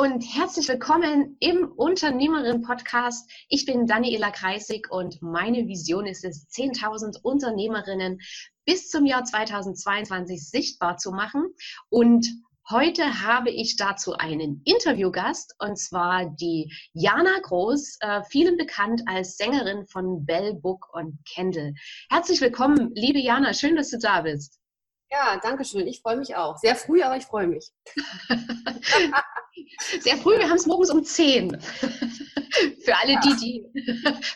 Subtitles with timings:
[0.00, 3.30] und herzlich willkommen im Unternehmerin-Podcast.
[3.50, 8.18] Ich bin Daniela Kreisig und meine Vision ist es, 10.000 Unternehmerinnen
[8.64, 11.54] bis zum Jahr 2022 sichtbar zu machen.
[11.90, 12.26] Und
[12.70, 19.36] heute habe ich dazu einen Interviewgast und zwar die Jana Groß, äh, vielen bekannt als
[19.36, 21.74] Sängerin von Bell, Book und Kendall.
[22.08, 24.59] Herzlich willkommen, liebe Jana, schön, dass du da bist.
[25.10, 25.86] Ja, danke schön.
[25.86, 26.56] Ich freue mich auch.
[26.58, 27.70] Sehr früh, aber ich freue mich.
[30.00, 31.60] Sehr früh, wir haben es morgens um 10.
[32.84, 33.66] Für alle die, die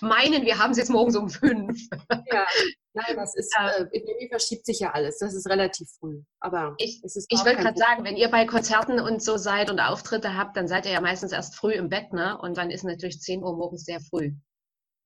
[0.00, 1.88] meinen, wir haben es jetzt morgens um 5.
[2.30, 2.46] Ja,
[2.92, 5.18] nein, das ist, äh, irgendwie verschiebt sich ja alles.
[5.18, 6.22] Das ist relativ früh.
[6.40, 10.36] Aber ich, ich wollte gerade sagen, wenn ihr bei Konzerten und so seid und Auftritte
[10.36, 12.38] habt, dann seid ihr ja meistens erst früh im Bett, ne?
[12.38, 14.32] Und dann ist natürlich 10 Uhr morgens sehr früh.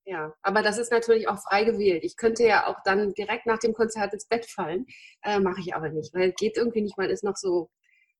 [0.09, 2.03] Ja, aber das ist natürlich auch frei gewählt.
[2.03, 4.87] Ich könnte ja auch dann direkt nach dem Konzert ins Bett fallen.
[5.21, 6.97] Äh, Mache ich aber nicht, weil geht irgendwie nicht.
[6.97, 7.69] Man ist noch so,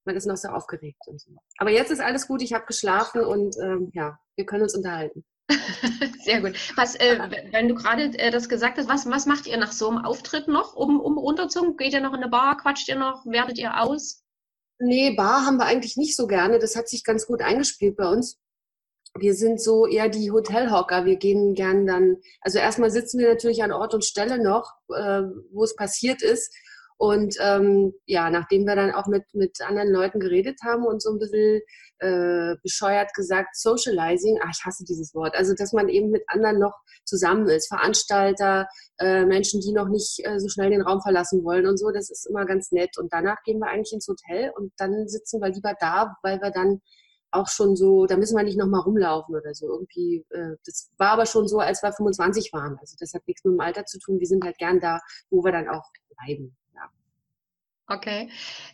[0.06, 1.32] man ist noch so aufgeregt und so.
[1.58, 2.44] Aber jetzt ist alles gut.
[2.44, 5.26] Ich habe geschlafen und ähm, ja, wir können uns unterhalten.
[6.24, 6.54] Sehr gut.
[6.78, 7.18] Was, äh,
[7.52, 10.48] wenn du gerade äh, das gesagt hast, was, was macht ihr nach so einem Auftritt
[10.48, 11.76] noch, um, um runterzukommen?
[11.76, 12.58] Geht ihr noch in eine Bar?
[12.58, 13.26] Quatscht ihr noch?
[13.26, 14.24] Werdet ihr aus?
[14.78, 16.60] Nee, Bar haben wir eigentlich nicht so gerne.
[16.60, 18.40] Das hat sich ganz gut eingespielt bei uns
[19.18, 21.06] wir sind so eher die Hotelhocker.
[21.06, 25.24] Wir gehen gern dann, also erstmal sitzen wir natürlich an Ort und Stelle noch, äh,
[25.52, 26.54] wo es passiert ist.
[26.98, 31.12] Und ähm, ja, nachdem wir dann auch mit, mit anderen Leuten geredet haben und so
[31.12, 31.62] ein bisschen
[32.00, 36.60] äh, bescheuert gesagt, Socializing, ach, ich hasse dieses Wort, also dass man eben mit anderen
[36.60, 36.74] noch
[37.06, 38.68] zusammen ist, Veranstalter,
[39.00, 42.10] äh, Menschen, die noch nicht äh, so schnell den Raum verlassen wollen und so, das
[42.10, 42.98] ist immer ganz nett.
[42.98, 46.52] Und danach gehen wir eigentlich ins Hotel und dann sitzen wir lieber da, weil wir
[46.52, 46.82] dann
[47.32, 49.68] auch schon so, da müssen wir nicht nochmal rumlaufen oder so.
[49.68, 52.78] Irgendwie, äh, das war aber schon so, als wir 25 waren.
[52.80, 54.20] Also das hat nichts mit dem Alter zu tun.
[54.20, 55.00] Wir sind halt gern da,
[55.30, 56.56] wo wir dann auch bleiben.
[56.74, 56.90] Ja.
[57.88, 58.30] Okay.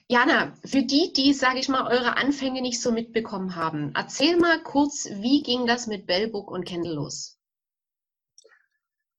[0.07, 4.62] Jana, für die, die, sage ich mal, eure Anfänge nicht so mitbekommen haben, erzähl mal
[4.63, 7.38] kurz, wie ging das mit Bellbook und Kendall los?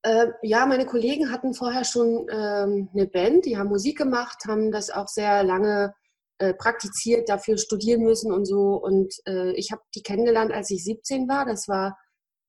[0.03, 4.71] Äh, ja, meine Kollegen hatten vorher schon ähm, eine Band, die haben Musik gemacht, haben
[4.71, 5.94] das auch sehr lange
[6.39, 8.77] äh, praktiziert, dafür studieren müssen und so.
[8.77, 11.47] Und äh, ich habe die kennengelernt, als ich 17 war.
[11.47, 11.99] Das war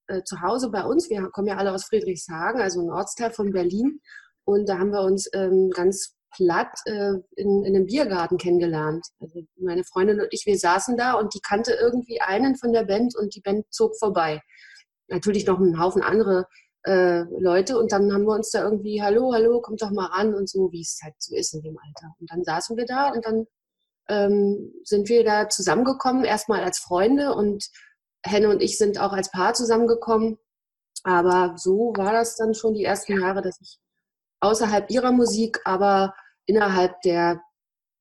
[0.07, 1.09] äh, zu Hause bei uns.
[1.09, 3.99] Wir kommen ja alle aus Friedrichshagen, also ein Ortsteil von Berlin.
[4.45, 9.05] Und da haben wir uns ähm, ganz platt äh, in, in einem Biergarten kennengelernt.
[9.19, 12.83] Also meine Freundin und ich, wir saßen da und die kannte irgendwie einen von der
[12.83, 14.41] Band und die Band zog vorbei.
[15.07, 16.45] Natürlich noch einen Haufen andere
[16.83, 20.33] äh, Leute und dann haben wir uns da irgendwie, hallo, hallo, kommt doch mal ran
[20.33, 22.13] und so, wie es halt so ist in dem Alter.
[22.19, 23.45] Und dann saßen wir da und dann
[24.09, 27.65] ähm, sind wir da zusammengekommen, erstmal als Freunde und
[28.25, 30.37] Henne und ich sind auch als Paar zusammengekommen.
[31.03, 33.79] Aber so war das dann schon die ersten Jahre, dass ich
[34.39, 36.13] außerhalb ihrer Musik, aber
[36.45, 37.41] innerhalb der,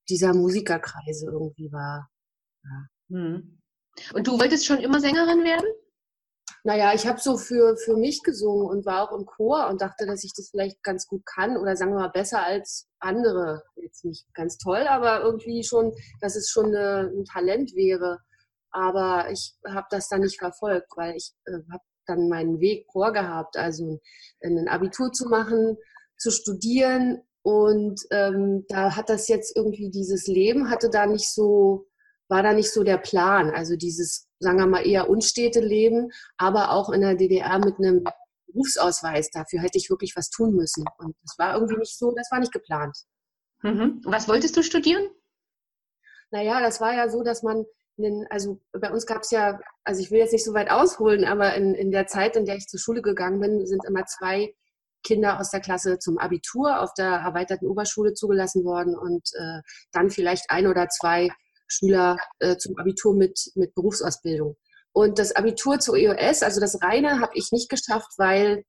[0.09, 2.09] dieser Musikerkreise irgendwie war.
[2.65, 2.87] Ja.
[3.11, 3.61] Hm.
[4.15, 5.67] Und du wolltest schon immer Sängerin werden?
[6.67, 10.05] Naja, ich habe so für, für mich gesungen und war auch im Chor und dachte,
[10.05, 13.63] dass ich das vielleicht ganz gut kann oder sagen wir mal besser als andere.
[13.77, 18.19] Jetzt nicht ganz toll, aber irgendwie schon, dass es schon eine, ein Talent wäre.
[18.73, 23.57] Aber ich habe das dann nicht verfolgt, weil ich äh, habe dann meinen Weg vorgehabt,
[23.57, 24.01] also
[24.43, 25.77] ein Abitur zu machen,
[26.19, 31.87] zu studieren und ähm, da hat das jetzt irgendwie dieses Leben hatte da nicht so
[32.29, 33.51] war da nicht so der Plan.
[33.51, 38.05] Also dieses, sagen wir mal, eher unstete Leben, aber auch in der DDR mit einem
[38.47, 39.31] Berufsausweis.
[39.31, 40.85] Dafür hätte ich wirklich was tun müssen.
[40.99, 42.97] Und das war irgendwie nicht so, das war nicht geplant.
[43.63, 44.01] Mhm.
[44.05, 45.09] Was wolltest du studieren?
[46.31, 47.65] Naja, das war ja so, dass man,
[47.97, 51.25] den, also bei uns gab es ja, also ich will jetzt nicht so weit ausholen,
[51.25, 54.53] aber in, in der Zeit, in der ich zur Schule gegangen bin, sind immer zwei
[55.03, 59.63] Kinder aus der Klasse zum Abitur auf der erweiterten Oberschule zugelassen worden und äh,
[59.93, 61.31] dann vielleicht ein oder zwei
[61.67, 64.57] Schüler äh, zum Abitur mit, mit Berufsausbildung.
[64.93, 68.65] Und das Abitur zur EOS, also das reine, habe ich nicht geschafft, weil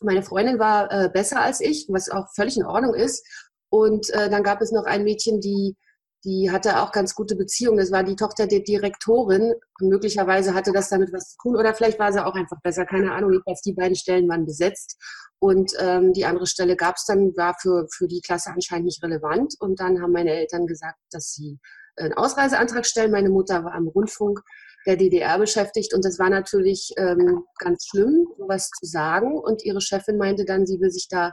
[0.00, 3.26] meine Freundin war äh, besser als ich, was auch völlig in Ordnung ist.
[3.70, 5.76] Und äh, dann gab es noch ein Mädchen, die,
[6.24, 7.78] die hatte auch ganz gute Beziehungen.
[7.78, 9.52] Das war die Tochter der Direktorin.
[9.80, 11.56] Und möglicherweise hatte das damit was zu tun.
[11.56, 12.86] Oder vielleicht war sie auch einfach besser.
[12.86, 13.32] Keine Ahnung.
[13.32, 14.96] Jedenfalls die beiden Stellen waren besetzt.
[15.38, 19.02] Und ähm, die andere Stelle gab es dann, war für, für die Klasse anscheinend nicht
[19.02, 19.54] relevant.
[19.60, 21.58] Und dann haben meine Eltern gesagt, dass sie
[21.98, 23.10] einen Ausreiseantrag stellen.
[23.10, 24.40] Meine Mutter war am Rundfunk
[24.86, 29.38] der DDR beschäftigt und das war natürlich ähm, ganz schlimm, sowas zu sagen.
[29.38, 31.32] Und ihre Chefin meinte dann, sie will sich da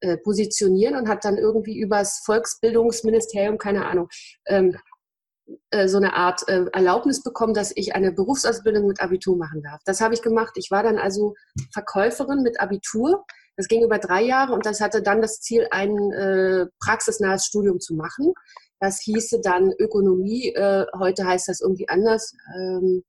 [0.00, 4.08] äh, positionieren und hat dann irgendwie übers Volksbildungsministerium, keine Ahnung,
[4.46, 4.76] ähm,
[5.70, 9.80] äh, so eine Art äh, Erlaubnis bekommen, dass ich eine Berufsausbildung mit Abitur machen darf.
[9.84, 10.52] Das habe ich gemacht.
[10.56, 11.34] Ich war dann also
[11.72, 13.24] Verkäuferin mit Abitur.
[13.56, 17.78] Das ging über drei Jahre und das hatte dann das Ziel, ein äh, praxisnahes Studium
[17.78, 18.34] zu machen
[18.84, 23.02] Das hieße dann Ökonomie, äh, heute heißt das irgendwie anders, ähm,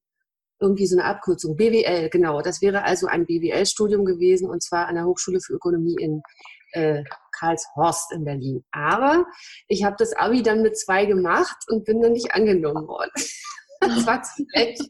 [0.61, 2.41] irgendwie so eine Abkürzung, BWL, genau.
[2.41, 6.21] Das wäre also ein BWL-Studium gewesen und zwar an der Hochschule für Ökonomie in
[6.71, 7.03] äh,
[7.37, 8.63] Karlshorst in Berlin.
[8.71, 9.25] Aber
[9.67, 13.11] ich habe das Abi dann mit zwei gemacht und bin dann nicht angenommen worden.
[13.81, 14.81] das war zu schlecht.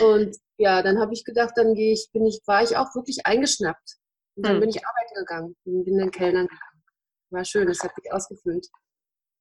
[0.00, 3.26] Und ja, dann habe ich gedacht, dann gehe ich, bin ich, war ich auch wirklich
[3.26, 3.94] eingeschnappt.
[4.34, 4.60] Und dann hm.
[4.60, 6.82] bin ich arbeiten gegangen, bin dann Kellnern gegangen.
[7.30, 8.66] War schön, das hat mich ausgefüllt.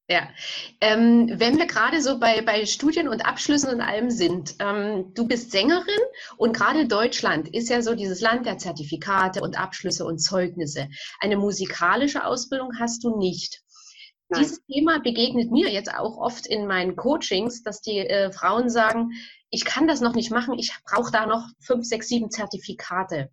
[0.10, 0.28] Ja,
[0.82, 5.26] ähm, wenn wir gerade so bei, bei Studien und Abschlüssen und allem sind, ähm, du
[5.26, 6.02] bist Sängerin
[6.36, 10.90] und gerade Deutschland ist ja so dieses Land der Zertifikate und Abschlüsse und Zeugnisse.
[11.22, 13.62] Eine musikalische Ausbildung hast du nicht.
[14.28, 14.42] Nein.
[14.42, 19.12] Dieses Thema begegnet mir jetzt auch oft in meinen Coachings, dass die äh, Frauen sagen,
[19.52, 23.30] ich kann das noch nicht machen, ich brauche da noch fünf, sechs, sieben Zertifikate.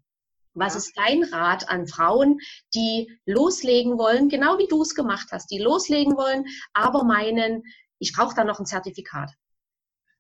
[0.55, 2.39] Was ist dein Rat an Frauen,
[2.75, 7.63] die loslegen wollen, genau wie du es gemacht hast, die loslegen wollen, aber meinen,
[7.99, 9.31] ich brauche da noch ein Zertifikat?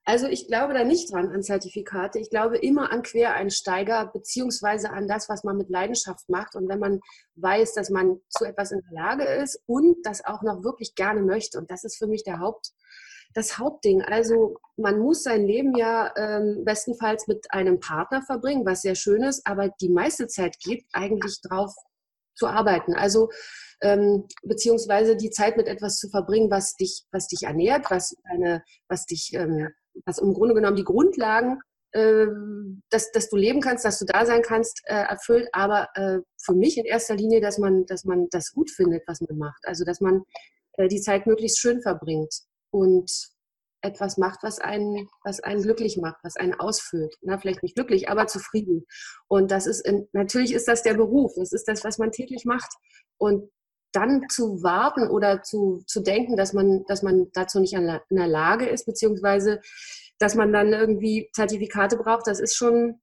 [0.05, 2.19] Also ich glaube da nicht dran an Zertifikate.
[2.19, 6.57] Ich glaube immer an Quereinsteiger beziehungsweise an das, was man mit Leidenschaft macht.
[6.57, 7.01] Und wenn man
[7.37, 11.23] weiß, dass man zu etwas in der Lage ist und das auch noch wirklich gerne
[11.23, 12.73] möchte, und das ist für mich der Haupt,
[13.35, 14.03] das Hauptding.
[14.03, 19.23] Also man muss sein Leben ja ähm, bestenfalls mit einem Partner verbringen, was sehr schön
[19.23, 21.73] ist, aber die meiste Zeit geht eigentlich drauf
[22.35, 22.95] zu arbeiten.
[22.95, 23.29] Also
[23.83, 28.63] ähm, beziehungsweise die Zeit mit etwas zu verbringen, was dich, was dich ernährt, was eine,
[28.89, 29.69] was dich, ähm,
[30.05, 31.61] was im Grunde genommen die Grundlagen,
[31.93, 32.27] äh,
[32.91, 35.49] dass, dass du leben kannst, dass du da sein kannst, äh, erfüllt.
[35.53, 39.21] Aber äh, für mich in erster Linie, dass man, dass man das gut findet, was
[39.21, 39.63] man macht.
[39.65, 40.23] Also dass man
[40.75, 43.11] äh, die Zeit möglichst schön verbringt und
[43.83, 47.17] etwas macht, was einen, was einen glücklich macht, was einen ausfüllt.
[47.23, 48.87] Na, vielleicht nicht glücklich, aber zufrieden.
[49.29, 51.33] Und das ist, natürlich ist das der Beruf.
[51.37, 52.71] Das ist das, was man täglich macht.
[53.17, 53.51] Und
[53.93, 58.29] dann zu warten oder zu, zu denken, dass man, dass man dazu nicht in der
[58.29, 59.61] Lage ist, beziehungsweise,
[60.19, 63.01] dass man dann irgendwie Zertifikate braucht, das ist schon,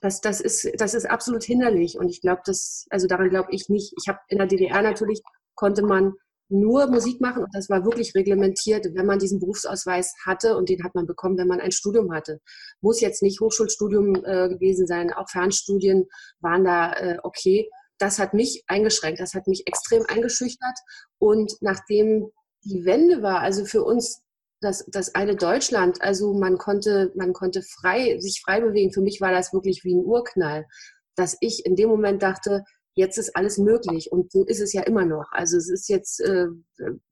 [0.00, 1.98] das, das ist, das ist absolut hinderlich.
[1.98, 3.94] Und ich glaube, das, also daran glaube ich nicht.
[4.00, 5.22] Ich habe in der DDR natürlich
[5.54, 6.14] konnte man
[6.48, 10.84] nur Musik machen und das war wirklich reglementiert, wenn man diesen Berufsausweis hatte und den
[10.84, 12.40] hat man bekommen, wenn man ein Studium hatte.
[12.80, 16.06] Muss jetzt nicht Hochschulstudium äh, gewesen sein, auch Fernstudien
[16.40, 17.68] waren da äh, okay.
[17.98, 20.78] Das hat mich eingeschränkt, das hat mich extrem eingeschüchtert
[21.18, 22.30] und nachdem
[22.64, 24.22] die Wende war, also für uns
[24.60, 28.92] das, das eine Deutschland, also man konnte, man konnte frei, sich frei bewegen.
[28.92, 30.66] Für mich war das wirklich wie ein Urknall,
[31.14, 32.64] dass ich in dem Moment dachte,
[32.96, 35.30] jetzt ist alles möglich und so ist es ja immer noch.
[35.30, 36.46] Also es ist jetzt, äh,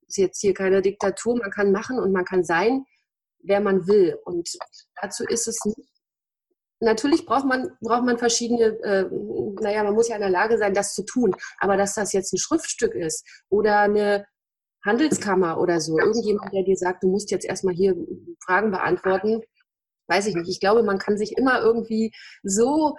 [0.07, 2.85] ist jetzt hier keine Diktatur, man kann machen und man kann sein,
[3.43, 4.19] wer man will.
[4.25, 4.49] Und
[5.01, 5.89] dazu ist es nicht.
[6.81, 9.09] Natürlich braucht man, braucht man verschiedene, äh,
[9.61, 11.35] naja, man muss ja in der Lage sein, das zu tun.
[11.59, 14.27] Aber dass das jetzt ein Schriftstück ist oder eine
[14.85, 17.95] Handelskammer oder so, irgendjemand, der dir sagt, du musst jetzt erstmal hier
[18.45, 19.43] Fragen beantworten,
[20.09, 20.49] weiß ich nicht.
[20.49, 22.97] Ich glaube, man kann sich immer irgendwie so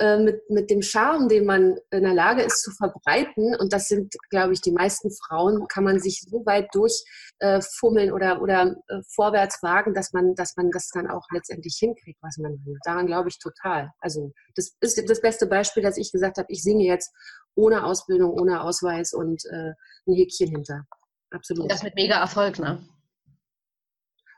[0.00, 3.86] äh, mit, mit dem Charme, den man in der Lage ist zu verbreiten, und das
[3.86, 8.76] sind, glaube ich, die meisten Frauen, kann man sich so weit durchfummeln äh, oder, oder
[8.88, 12.78] äh, vorwärts wagen, dass man, dass man das dann auch letztendlich hinkriegt, was man will.
[12.84, 13.90] Daran glaube ich total.
[14.00, 17.12] Also das ist das beste Beispiel, dass ich gesagt habe, ich singe jetzt
[17.54, 19.72] ohne Ausbildung, ohne Ausweis und äh,
[20.06, 20.86] ein Häkchen hinter.
[21.30, 21.70] Absolut.
[21.70, 22.82] Das mit mega Erfolg, ne?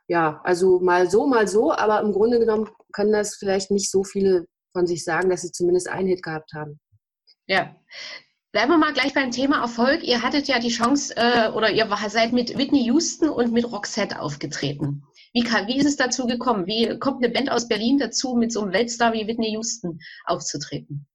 [0.08, 4.04] Ja, also mal so, mal so, aber im Grunde genommen können das vielleicht nicht so
[4.04, 6.80] viele von sich sagen, dass sie zumindest einen Hit gehabt haben.
[7.46, 7.76] Ja.
[8.52, 10.02] Bleiben wir mal gleich beim Thema Erfolg.
[10.02, 14.20] Ihr hattet ja die Chance äh, oder ihr seid mit Whitney Houston und mit Roxette
[14.20, 15.04] aufgetreten.
[15.32, 16.66] Wie, kann, wie ist es dazu gekommen?
[16.66, 21.06] Wie kommt eine Band aus Berlin dazu, mit so einem Weltstar wie Whitney Houston aufzutreten?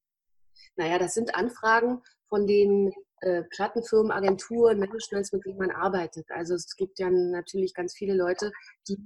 [0.75, 6.25] Naja, das sind Anfragen von den äh, Plattenfirmen, Agenturen, Managements, mit denen man arbeitet.
[6.31, 8.51] Also es gibt ja natürlich ganz viele Leute,
[8.87, 8.97] die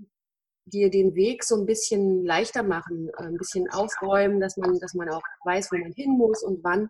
[0.65, 4.93] dir den Weg so ein bisschen leichter machen, äh, ein bisschen aufräumen, dass man, dass
[4.93, 6.89] man auch weiß, wo man hin muss und wann.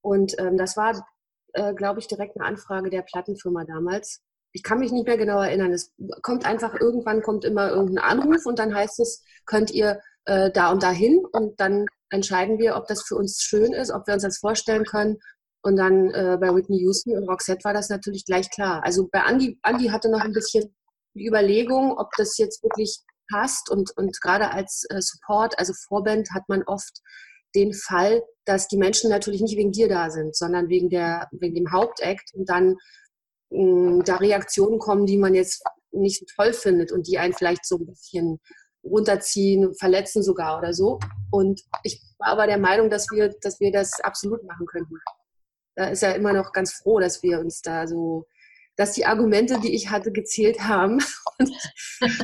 [0.00, 1.06] Und ähm, das war,
[1.54, 4.20] äh, glaube ich, direkt eine Anfrage der Plattenfirma damals.
[4.52, 5.72] Ich kann mich nicht mehr genau erinnern.
[5.72, 5.92] Es
[6.22, 10.70] kommt einfach, irgendwann kommt immer irgendein Anruf und dann heißt es, könnt ihr äh, da
[10.70, 14.14] und da hin und dann entscheiden wir, ob das für uns schön ist, ob wir
[14.14, 15.18] uns das vorstellen können.
[15.62, 18.82] Und dann äh, bei Whitney Houston und Roxette war das natürlich gleich klar.
[18.84, 20.74] Also bei Andy, Andy hatte noch ein bisschen
[21.14, 23.70] die Überlegung, ob das jetzt wirklich passt.
[23.70, 27.00] Und, und gerade als äh, Support, also Vorband, hat man oft
[27.54, 31.54] den Fall, dass die Menschen natürlich nicht wegen dir da sind, sondern wegen, der, wegen
[31.54, 32.76] dem Hauptakt und dann
[33.50, 37.64] mh, da Reaktionen kommen, die man jetzt nicht so toll findet und die einen vielleicht
[37.64, 38.40] so ein bisschen
[38.82, 40.98] runterziehen, verletzen sogar oder so.
[41.30, 44.96] Und ich war aber der Meinung, dass wir, dass wir das absolut machen könnten.
[45.76, 48.26] Da ist ja immer noch ganz froh, dass wir uns da so
[48.76, 50.98] dass die Argumente, die ich hatte, gezählt haben.
[51.38, 51.50] Und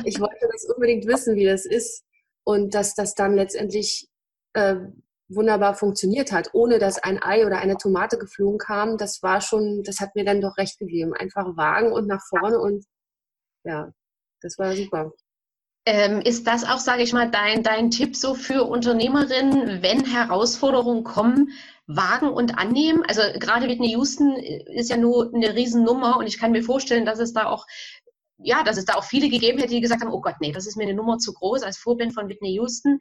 [0.05, 2.03] ich wollte das unbedingt wissen, wie das ist.
[2.43, 4.09] Und dass das dann letztendlich
[4.53, 4.75] äh,
[5.29, 9.83] wunderbar funktioniert hat, ohne dass ein Ei oder eine Tomate geflogen kam, das war schon,
[9.83, 11.13] das hat mir dann doch recht gegeben.
[11.13, 12.85] Einfach wagen und nach vorne und
[13.63, 13.91] ja,
[14.41, 15.13] das war super.
[15.85, 21.03] Ähm, ist das auch, sage ich mal, dein, dein Tipp so für Unternehmerinnen, wenn Herausforderungen
[21.03, 21.49] kommen,
[21.87, 23.03] wagen und annehmen?
[23.07, 27.19] Also gerade Whitney Houston ist ja nur eine Riesennummer und ich kann mir vorstellen, dass
[27.19, 27.65] es da auch
[28.43, 30.67] ja, dass es da auch viele gegeben hätte, die gesagt haben, oh Gott, nee, das
[30.67, 32.99] ist mir eine Nummer zu groß als Vorbild von Whitney Houston.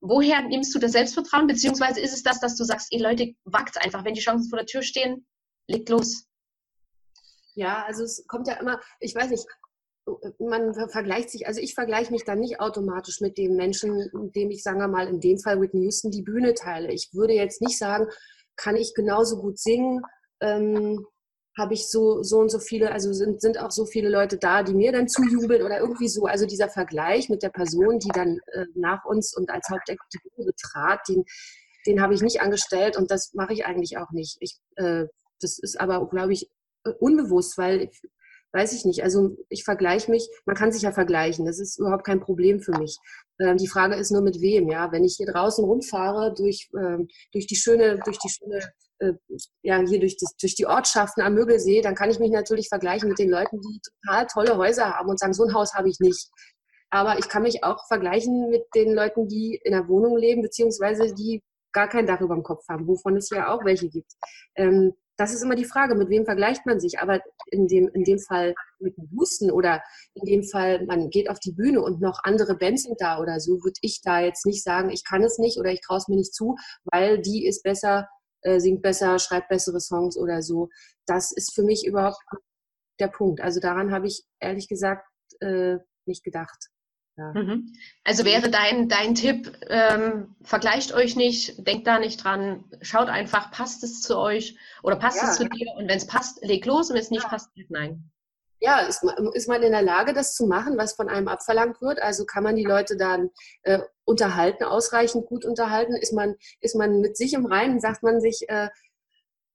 [0.00, 1.48] Woher nimmst du das Selbstvertrauen?
[1.48, 4.58] Beziehungsweise ist es das, dass du sagst, ihr Leute, wagt einfach, wenn die Chancen vor
[4.58, 5.26] der Tür stehen,
[5.66, 6.26] legt los.
[7.54, 9.44] Ja, also es kommt ja immer, ich weiß nicht,
[10.38, 14.62] man vergleicht sich, also ich vergleiche mich dann nicht automatisch mit dem Menschen, dem ich,
[14.62, 16.92] sagen wir mal, in dem Fall Whitney Houston die Bühne teile.
[16.92, 18.06] Ich würde jetzt nicht sagen,
[18.56, 20.02] kann ich genauso gut singen,
[20.40, 21.06] ähm,
[21.56, 24.62] habe ich so, so und so viele, also sind, sind auch so viele Leute da,
[24.62, 26.26] die mir dann zujubeln oder irgendwie so.
[26.26, 30.18] Also dieser Vergleich mit der Person, die dann äh, nach uns und als Haupteck die
[30.18, 31.24] Bühne betrat, den,
[31.86, 34.36] den habe ich nicht angestellt und das mache ich eigentlich auch nicht.
[34.40, 35.06] Ich, äh,
[35.40, 36.48] das ist aber, glaube ich,
[36.84, 37.90] äh, unbewusst, weil
[38.52, 39.02] weiß ich nicht.
[39.02, 42.76] Also ich vergleiche mich, man kann sich ja vergleichen, das ist überhaupt kein Problem für
[42.78, 42.98] mich.
[43.40, 44.90] Ähm, die Frage ist nur mit wem, ja.
[44.92, 48.60] Wenn ich hier draußen rumfahre durch, ähm, durch die schöne, durch die schöne,
[48.98, 49.12] äh,
[49.62, 53.08] ja, hier durch, das, durch die Ortschaften am Mögelsee, dann kann ich mich natürlich vergleichen
[53.08, 56.00] mit den Leuten, die total tolle Häuser haben und sagen, so ein Haus habe ich
[56.00, 56.30] nicht.
[56.90, 61.14] Aber ich kann mich auch vergleichen mit den Leuten, die in der Wohnung leben, beziehungsweise
[61.14, 64.10] die gar kein Dach über dem Kopf haben, wovon es ja auch welche gibt.
[64.56, 67.00] Ähm, das ist immer die Frage, mit wem vergleicht man sich.
[67.00, 67.20] Aber
[67.50, 69.82] in dem, in dem Fall mit Husten oder
[70.14, 73.40] in dem Fall, man geht auf die Bühne und noch andere Bands sind da oder
[73.40, 76.06] so, würde ich da jetzt nicht sagen, ich kann es nicht oder ich traue es
[76.06, 78.08] mir nicht zu, weil die ist besser,
[78.42, 80.68] äh, singt besser, schreibt bessere Songs oder so.
[81.04, 82.22] Das ist für mich überhaupt
[83.00, 83.40] der Punkt.
[83.40, 85.04] Also daran habe ich ehrlich gesagt
[85.40, 86.68] äh, nicht gedacht.
[87.18, 87.32] Ja.
[87.34, 87.74] Mhm.
[88.04, 93.50] Also wäre dein, dein Tipp, ähm, vergleicht euch nicht, denkt da nicht dran, schaut einfach,
[93.50, 95.28] passt es zu euch oder passt ja.
[95.28, 97.28] es zu dir und wenn es passt, leg los und wenn es nicht ja.
[97.28, 98.08] passt, nein.
[98.60, 102.00] Ja, ist, ist, man in der Lage, das zu machen, was von einem abverlangt wird?
[102.02, 103.30] Also kann man die Leute dann
[103.62, 105.94] äh, unterhalten, ausreichend gut unterhalten?
[105.94, 108.68] Ist man, ist man mit sich im Reinen, sagt man sich, äh,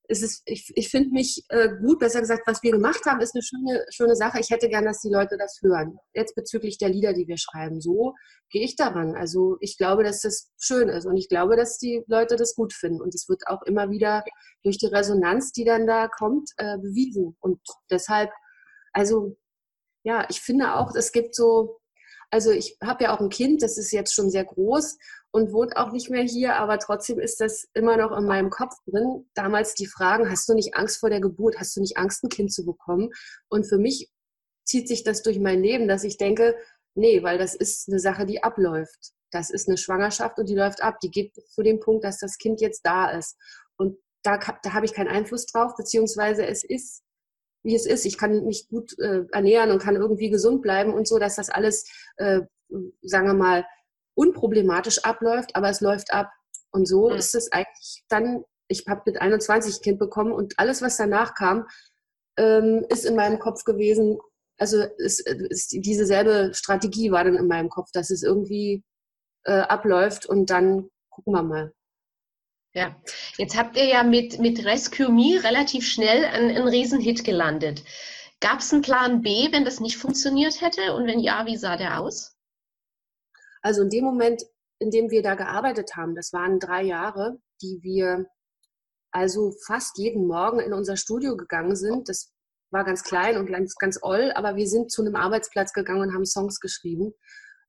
[0.10, 3.36] es ist, ich, ich finde mich äh, gut, besser gesagt, was wir gemacht haben, ist
[3.36, 4.40] eine schöne, schöne Sache.
[4.40, 5.98] Ich hätte gern, dass die Leute das hören.
[6.14, 7.80] Jetzt bezüglich der Lieder, die wir schreiben.
[7.80, 8.14] So
[8.50, 9.16] gehe ich daran.
[9.16, 12.74] Also ich glaube, dass das schön ist und ich glaube, dass die Leute das gut
[12.74, 13.02] finden.
[13.02, 14.24] Und es wird auch immer wieder
[14.64, 17.38] durch die Resonanz, die dann da kommt, äh, bewiesen.
[17.40, 18.30] Und deshalb,
[18.92, 19.38] also
[20.04, 21.80] ja, ich finde auch, es gibt so,
[22.30, 24.98] also ich habe ja auch ein Kind, das ist jetzt schon sehr groß
[25.34, 28.76] und wohnt auch nicht mehr hier, aber trotzdem ist das immer noch in meinem Kopf
[28.86, 29.28] drin.
[29.34, 31.60] Damals die Fragen, hast du nicht Angst vor der Geburt?
[31.60, 33.10] Hast du nicht Angst, ein Kind zu bekommen?
[33.50, 34.12] Und für mich
[34.64, 36.56] zieht sich das durch mein Leben, dass ich denke,
[36.94, 39.14] nee, weil das ist eine Sache, die abläuft.
[39.32, 41.00] Das ist eine Schwangerschaft und die läuft ab.
[41.02, 43.36] Die geht zu dem Punkt, dass das Kind jetzt da ist.
[43.76, 47.02] Und da, da habe ich keinen Einfluss drauf, beziehungsweise es ist,
[47.64, 48.06] wie es ist.
[48.06, 51.50] Ich kann mich gut äh, ernähren und kann irgendwie gesund bleiben und so, dass das
[51.50, 52.42] alles, äh,
[53.02, 53.66] sagen wir mal,
[54.16, 56.32] unproblematisch abläuft, aber es läuft ab.
[56.72, 57.16] Und so mhm.
[57.16, 61.68] ist es eigentlich dann, ich habe mit 21 Kind bekommen und alles, was danach kam,
[62.38, 64.18] ähm, ist in meinem Kopf gewesen.
[64.58, 68.84] Also ist, ist diese selbe Strategie war dann in meinem Kopf, dass es irgendwie
[69.46, 71.74] äh, abläuft und dann gucken wir mal.
[72.76, 72.96] Ja,
[73.38, 77.84] jetzt habt ihr ja mit, mit Rescue Me relativ schnell einen, einen Riesenhit gelandet.
[78.40, 80.96] Gab es einen Plan B, wenn das nicht funktioniert hätte?
[80.96, 82.36] Und wenn ja, wie sah der aus?
[83.64, 84.44] Also in dem Moment,
[84.80, 88.26] in dem wir da gearbeitet haben, das waren drei Jahre, die wir
[89.12, 92.10] also fast jeden Morgen in unser Studio gegangen sind.
[92.10, 92.32] Das
[92.72, 96.14] war ganz klein und ganz, ganz oll, aber wir sind zu einem Arbeitsplatz gegangen und
[96.14, 97.14] haben Songs geschrieben.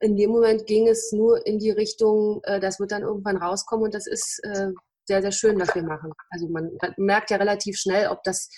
[0.01, 3.85] In dem Moment ging es nur in die Richtung, äh, das wird dann irgendwann rauskommen
[3.85, 4.71] und das ist äh,
[5.07, 6.13] sehr, sehr schön, was wir machen.
[6.31, 8.49] Also man merkt ja relativ schnell, ob das,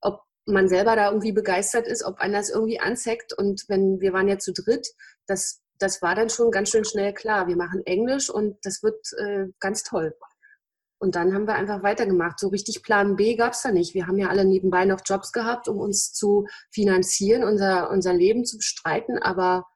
[0.00, 3.32] ob man selber da irgendwie begeistert ist, ob einer das irgendwie anzeckt.
[3.36, 4.88] Und wenn wir waren ja zu dritt,
[5.26, 7.46] das das war dann schon ganz schön schnell klar.
[7.46, 10.14] Wir machen Englisch und das wird äh, ganz toll.
[10.98, 12.38] Und dann haben wir einfach weitergemacht.
[12.38, 13.94] So richtig Plan B gab es da nicht.
[13.94, 18.44] Wir haben ja alle nebenbei noch Jobs gehabt, um uns zu finanzieren, unser, unser Leben
[18.44, 19.18] zu bestreiten.
[19.18, 19.66] Aber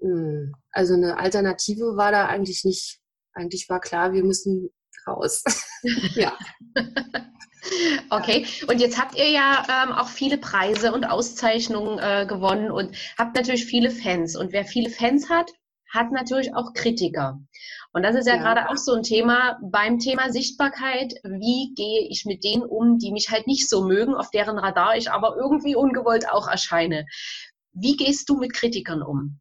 [0.00, 3.00] mh, hm, also eine Alternative war da eigentlich nicht.
[3.32, 4.70] Eigentlich war klar, wir müssen
[5.06, 5.42] raus.
[6.14, 6.36] ja.
[8.10, 12.96] Okay, und jetzt habt ihr ja ähm, auch viele Preise und Auszeichnungen äh, gewonnen und
[13.18, 14.36] habt natürlich viele Fans.
[14.36, 15.50] Und wer viele Fans hat,
[15.92, 17.40] hat natürlich auch Kritiker.
[17.92, 21.14] Und das ist ja, ja, gerade auch so ein Thema beim Thema Sichtbarkeit.
[21.22, 24.96] Wie gehe ich mit denen um, die mich halt nicht so mögen, auf deren Radar
[24.96, 27.06] ich aber irgendwie ungewollt auch erscheine?
[27.72, 29.40] Wie gehst du mit Kritikern um?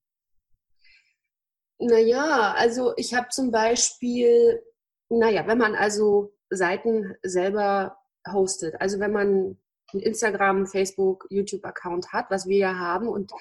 [1.79, 4.61] Naja, also ich habe zum Beispiel,
[5.09, 7.97] naja, wenn man also Seiten selber
[8.31, 9.57] hostet, also wenn man
[9.93, 13.31] einen Instagram, Facebook, YouTube-Account hat, was wir ja haben und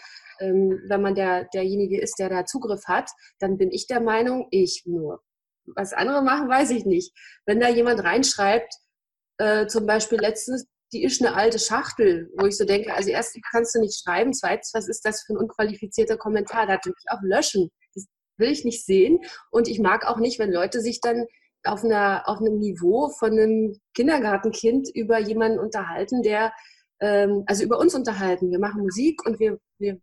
[0.41, 4.49] ähm, wenn man der, derjenige ist, der da Zugriff hat, dann bin ich der Meinung,
[4.51, 5.23] ich nur.
[5.67, 7.13] Was andere machen, weiß ich nicht.
[7.47, 8.75] Wenn da jemand reinschreibt,
[9.39, 13.43] äh, zum Beispiel letztens, die ist eine alte Schachtel, wo ich so denke, also erstens
[13.51, 16.67] kannst du nicht schreiben, zweitens, was ist das für ein unqualifizierter Kommentar?
[16.67, 17.71] Da drücke ich auch löschen.
[17.95, 19.21] Das will ich nicht sehen.
[19.51, 21.27] Und ich mag auch nicht, wenn Leute sich dann
[21.65, 26.53] auf, einer, auf einem Niveau von einem Kindergartenkind über jemanden unterhalten, der,
[27.01, 28.51] ähm, also über uns unterhalten.
[28.51, 30.01] Wir machen Musik und wir, wir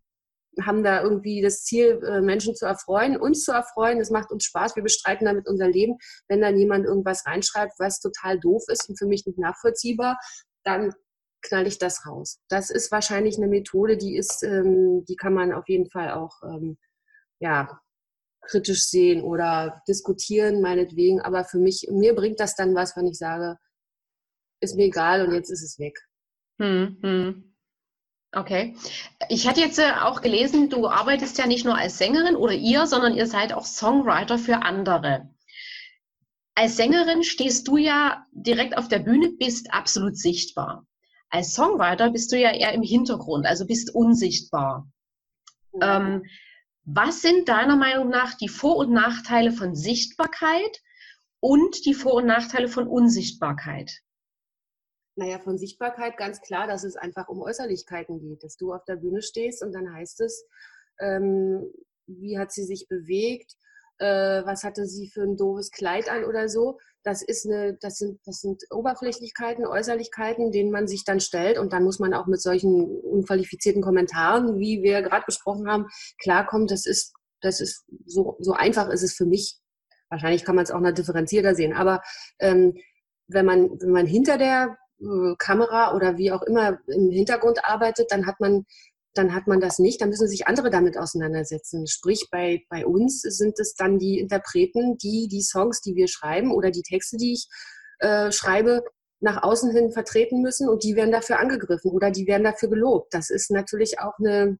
[0.61, 3.99] haben da irgendwie das Ziel, äh, Menschen zu erfreuen, uns zu erfreuen.
[3.99, 4.75] Es macht uns Spaß.
[4.75, 5.97] Wir bestreiten damit unser Leben.
[6.27, 10.17] Wenn dann jemand irgendwas reinschreibt, was total doof ist und für mich nicht nachvollziehbar,
[10.63, 10.93] dann
[11.41, 12.39] knall ich das raus.
[12.49, 16.41] Das ist wahrscheinlich eine Methode, die ist, ähm, die kann man auf jeden Fall auch
[16.43, 16.77] ähm,
[17.39, 17.79] ja,
[18.49, 21.21] kritisch sehen oder diskutieren, meinetwegen.
[21.21, 23.57] Aber für mich, mir bringt das dann was, wenn ich sage,
[24.61, 25.99] ist mir egal und jetzt ist es weg.
[26.59, 27.55] Hm, hm.
[28.31, 28.75] Okay.
[29.29, 32.85] Ich hatte jetzt äh, auch gelesen, du arbeitest ja nicht nur als Sängerin oder ihr,
[32.85, 35.29] sondern ihr seid auch Songwriter für andere.
[36.53, 40.85] Als Sängerin stehst du ja direkt auf der Bühne, bist absolut sichtbar.
[41.29, 44.91] Als Songwriter bist du ja eher im Hintergrund, also bist unsichtbar.
[45.73, 45.97] Ja.
[45.97, 46.23] Ähm,
[46.91, 50.81] was sind deiner Meinung nach die Vor- und Nachteile von Sichtbarkeit
[51.39, 54.01] und die Vor- und Nachteile von Unsichtbarkeit?
[55.15, 58.95] Naja, von Sichtbarkeit ganz klar, dass es einfach um Äußerlichkeiten geht, dass du auf der
[58.95, 60.47] Bühne stehst und dann heißt es,
[60.99, 61.71] ähm,
[62.07, 63.55] wie hat sie sich bewegt,
[63.99, 66.79] äh, was hatte sie für ein doofes Kleid an oder so.
[67.03, 71.71] Das ist eine, das sind, das sind Oberflächlichkeiten, Äußerlichkeiten, denen man sich dann stellt und
[71.71, 75.87] dann muss man auch mit solchen unqualifizierten Kommentaren, wie wir gerade besprochen haben,
[76.21, 76.67] klarkommen.
[76.67, 79.59] Das ist, das ist so, so einfach ist es für mich.
[80.09, 82.01] Wahrscheinlich kann man es auch noch differenzierter sehen, aber
[82.39, 82.73] ähm,
[83.27, 88.11] wenn man, wenn man hinter der äh, Kamera oder wie auch immer im Hintergrund arbeitet,
[88.11, 88.65] dann hat man
[89.13, 91.87] dann hat man das nicht, dann müssen sich andere damit auseinandersetzen.
[91.87, 96.51] Sprich, bei, bei uns sind es dann die Interpreten, die die Songs, die wir schreiben
[96.51, 97.47] oder die Texte, die ich
[97.99, 98.83] äh, schreibe,
[99.21, 103.13] nach außen hin vertreten müssen und die werden dafür angegriffen oder die werden dafür gelobt.
[103.13, 104.57] Das ist natürlich auch eine,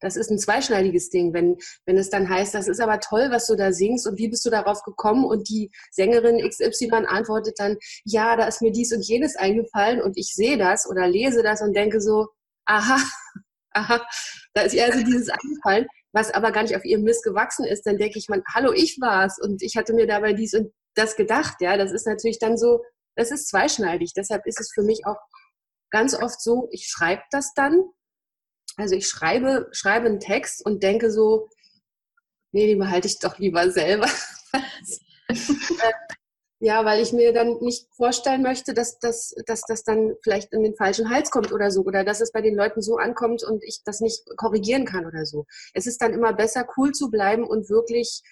[0.00, 3.46] das ist ein zweischneidiges Ding, wenn, wenn es dann heißt, das ist aber toll, was
[3.46, 7.76] du da singst und wie bist du darauf gekommen und die Sängerin XY antwortet dann,
[8.04, 11.60] ja, da ist mir dies und jenes eingefallen und ich sehe das oder lese das
[11.60, 12.28] und denke so,
[12.66, 12.98] aha,
[13.70, 14.06] aha,
[14.54, 17.86] da ist ihr also dieses eingefallen, was aber gar nicht auf ihrem Mist gewachsen ist,
[17.86, 19.38] dann denke ich man, hallo, ich war's.
[19.40, 22.82] Und ich hatte mir dabei dies und das gedacht, ja, das ist natürlich dann so,
[23.16, 24.12] das ist zweischneidig.
[24.14, 25.16] Deshalb ist es für mich auch
[25.90, 27.82] ganz oft so, ich schreibe das dann.
[28.76, 31.48] Also ich schreibe, schreibe einen Text und denke so,
[32.52, 34.08] nee, den behalte ich doch lieber selber.
[36.64, 40.62] ja, weil ich mir dann nicht vorstellen möchte, dass, dass, dass das dann vielleicht in
[40.62, 41.82] den falschen Hals kommt oder so.
[41.82, 45.26] Oder dass es bei den Leuten so ankommt und ich das nicht korrigieren kann oder
[45.26, 45.44] so.
[45.74, 48.22] Es ist dann immer besser, cool zu bleiben und wirklich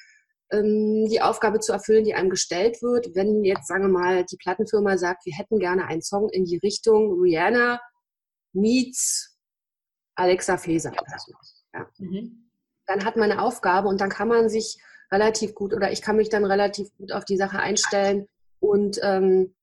[0.52, 3.16] ähm, die Aufgabe zu erfüllen, die einem gestellt wird.
[3.16, 6.58] Wenn jetzt, sagen wir mal, die Plattenfirma sagt, wir hätten gerne einen Song in die
[6.58, 7.80] Richtung Rihanna
[8.52, 9.36] meets
[10.14, 10.92] Alexa Feser.
[11.74, 11.90] Ja.
[11.98, 12.48] Mhm.
[12.86, 14.80] Dann hat man eine Aufgabe und dann kann man sich
[15.12, 18.27] relativ gut oder ich kann mich dann relativ gut auf die Sache einstellen
[18.61, 19.55] und ähm,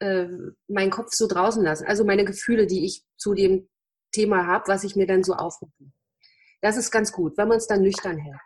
[0.00, 0.26] äh,
[0.68, 1.86] meinen Kopf so draußen lassen.
[1.86, 3.68] Also meine Gefühle, die ich zu dem
[4.12, 5.72] Thema habe, was ich mir dann so aufrufe.
[6.60, 8.40] Das ist ganz gut, wenn man es dann nüchtern hält.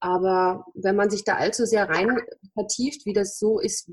[0.00, 2.18] Aber wenn man sich da allzu sehr rein
[2.52, 3.90] vertieft, wie das so ist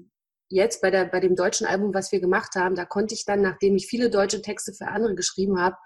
[0.50, 3.42] jetzt bei, der, bei dem deutschen Album, was wir gemacht haben, da konnte ich dann,
[3.42, 5.78] nachdem ich viele deutsche Texte für andere geschrieben habe,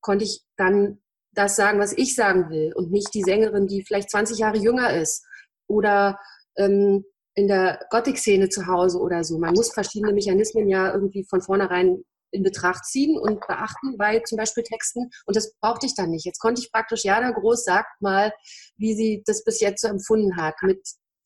[0.00, 4.10] konnte ich dann das sagen, was ich sagen will und nicht die Sängerin, die vielleicht
[4.10, 5.26] 20 Jahre jünger ist
[5.66, 6.18] oder
[6.56, 9.38] ähm, in der Gothic-Szene zu Hause oder so.
[9.38, 14.36] Man muss verschiedene Mechanismen ja irgendwie von vornherein in Betracht ziehen und beachten bei zum
[14.36, 15.10] Beispiel Texten.
[15.24, 16.24] Und das brauchte ich dann nicht.
[16.26, 18.32] Jetzt konnte ich praktisch, Jana Groß sagt mal,
[18.76, 20.80] wie sie das bis jetzt so empfunden hat mit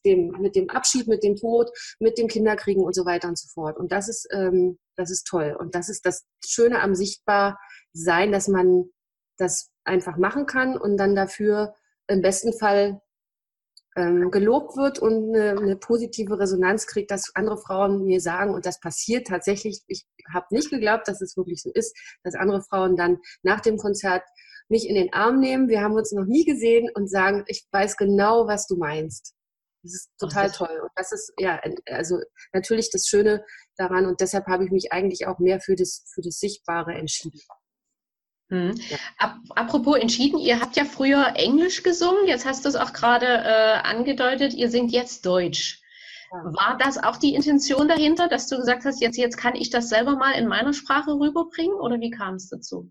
[0.05, 3.49] dem, mit dem Abschied, mit dem Tod, mit dem Kinderkriegen und so weiter und so
[3.49, 3.79] fort.
[3.79, 5.57] Und das ist, ähm, das ist toll.
[5.59, 7.59] Und das ist das Schöne am Sichtbar
[7.93, 8.85] sein, dass man
[9.39, 11.75] das einfach machen kann und dann dafür
[12.07, 13.01] im besten Fall
[13.99, 18.65] ähm, gelobt wird und eine, eine, positive Resonanz kriegt, dass andere Frauen mir sagen, und
[18.65, 22.95] das passiert tatsächlich, ich habe nicht geglaubt, dass es wirklich so ist, dass andere Frauen
[22.95, 24.23] dann nach dem Konzert
[24.69, 27.97] mich in den Arm nehmen, wir haben uns noch nie gesehen und sagen, ich weiß
[27.97, 29.35] genau, was du meinst.
[29.83, 30.81] Das ist total Ach, toll.
[30.83, 32.21] Und das ist ja, also
[32.53, 33.45] natürlich das Schöne
[33.77, 37.41] daran und deshalb habe ich mich eigentlich auch mehr für das, für das Sichtbare entschieden.
[38.51, 38.75] Hm.
[38.89, 39.41] Ja.
[39.55, 43.79] Apropos entschieden, ihr habt ja früher Englisch gesungen, jetzt hast du es auch gerade äh,
[43.83, 45.83] angedeutet, ihr singt jetzt Deutsch.
[46.33, 46.45] Ja.
[46.45, 49.89] War das auch die Intention dahinter, dass du gesagt hast, jetzt, jetzt kann ich das
[49.89, 52.91] selber mal in meiner Sprache rüberbringen oder wie kam es dazu?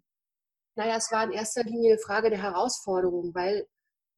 [0.75, 3.67] Naja, es war in erster Linie eine Frage der Herausforderung, weil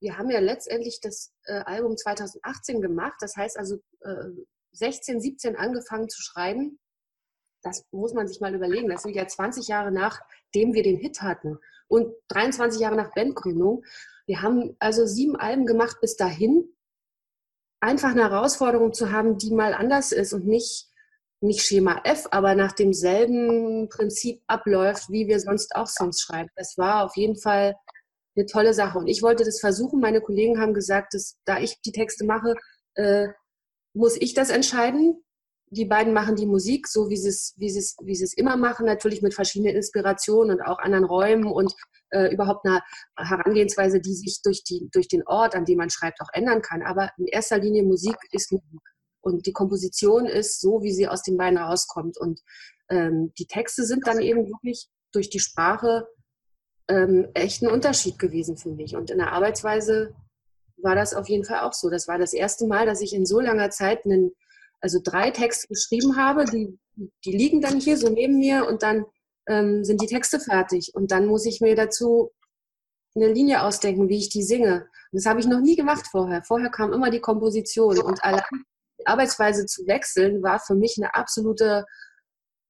[0.01, 4.25] wir haben ja letztendlich das äh, Album 2018 gemacht, das heißt also äh,
[4.73, 6.79] 16, 17 angefangen zu schreiben
[7.61, 8.89] das muss man sich mal überlegen.
[8.89, 13.83] Das sind ja 20 Jahre nachdem wir den Hit hatten und 23 Jahre nach Bandgründung.
[14.25, 16.75] Wir haben also sieben Alben gemacht bis dahin.
[17.81, 20.87] Einfach eine Herausforderung zu haben, die mal anders ist und nicht,
[21.41, 26.49] nicht Schema F, aber nach demselben Prinzip abläuft, wie wir sonst auch Songs schreiben.
[26.55, 27.75] Das war auf jeden Fall
[28.35, 28.99] eine tolle Sache.
[28.99, 29.99] Und ich wollte das versuchen.
[29.99, 32.55] Meine Kollegen haben gesagt, dass da ich die Texte mache,
[32.95, 33.29] äh,
[33.93, 35.23] muss ich das entscheiden
[35.71, 38.33] die beiden machen die Musik so, wie sie es, wie sie es, wie sie es
[38.33, 41.73] immer machen, natürlich mit verschiedenen Inspirationen und auch anderen Räumen und
[42.09, 42.81] äh, überhaupt einer
[43.17, 46.81] Herangehensweise, die sich durch, die, durch den Ort, an dem man schreibt, auch ändern kann.
[46.81, 48.81] Aber in erster Linie Musik ist Musik.
[49.21, 52.17] Und die Komposition ist so, wie sie aus den beiden rauskommt.
[52.17, 52.41] Und
[52.89, 56.07] ähm, die Texte sind dann eben wirklich durch die Sprache
[56.87, 58.95] ähm, echt ein Unterschied gewesen für mich.
[58.95, 60.15] Und in der Arbeitsweise
[60.77, 61.89] war das auf jeden Fall auch so.
[61.89, 64.31] Das war das erste Mal, dass ich in so langer Zeit einen
[64.81, 66.77] also drei Texte geschrieben habe, die,
[67.25, 69.05] die liegen dann hier so neben mir und dann
[69.47, 70.91] ähm, sind die Texte fertig.
[70.93, 72.31] Und dann muss ich mir dazu
[73.15, 74.87] eine Linie ausdenken, wie ich die singe.
[75.11, 76.43] Und das habe ich noch nie gemacht vorher.
[76.43, 78.43] Vorher kam immer die Komposition und allein
[78.99, 81.85] die Arbeitsweise zu wechseln war für mich eine absolute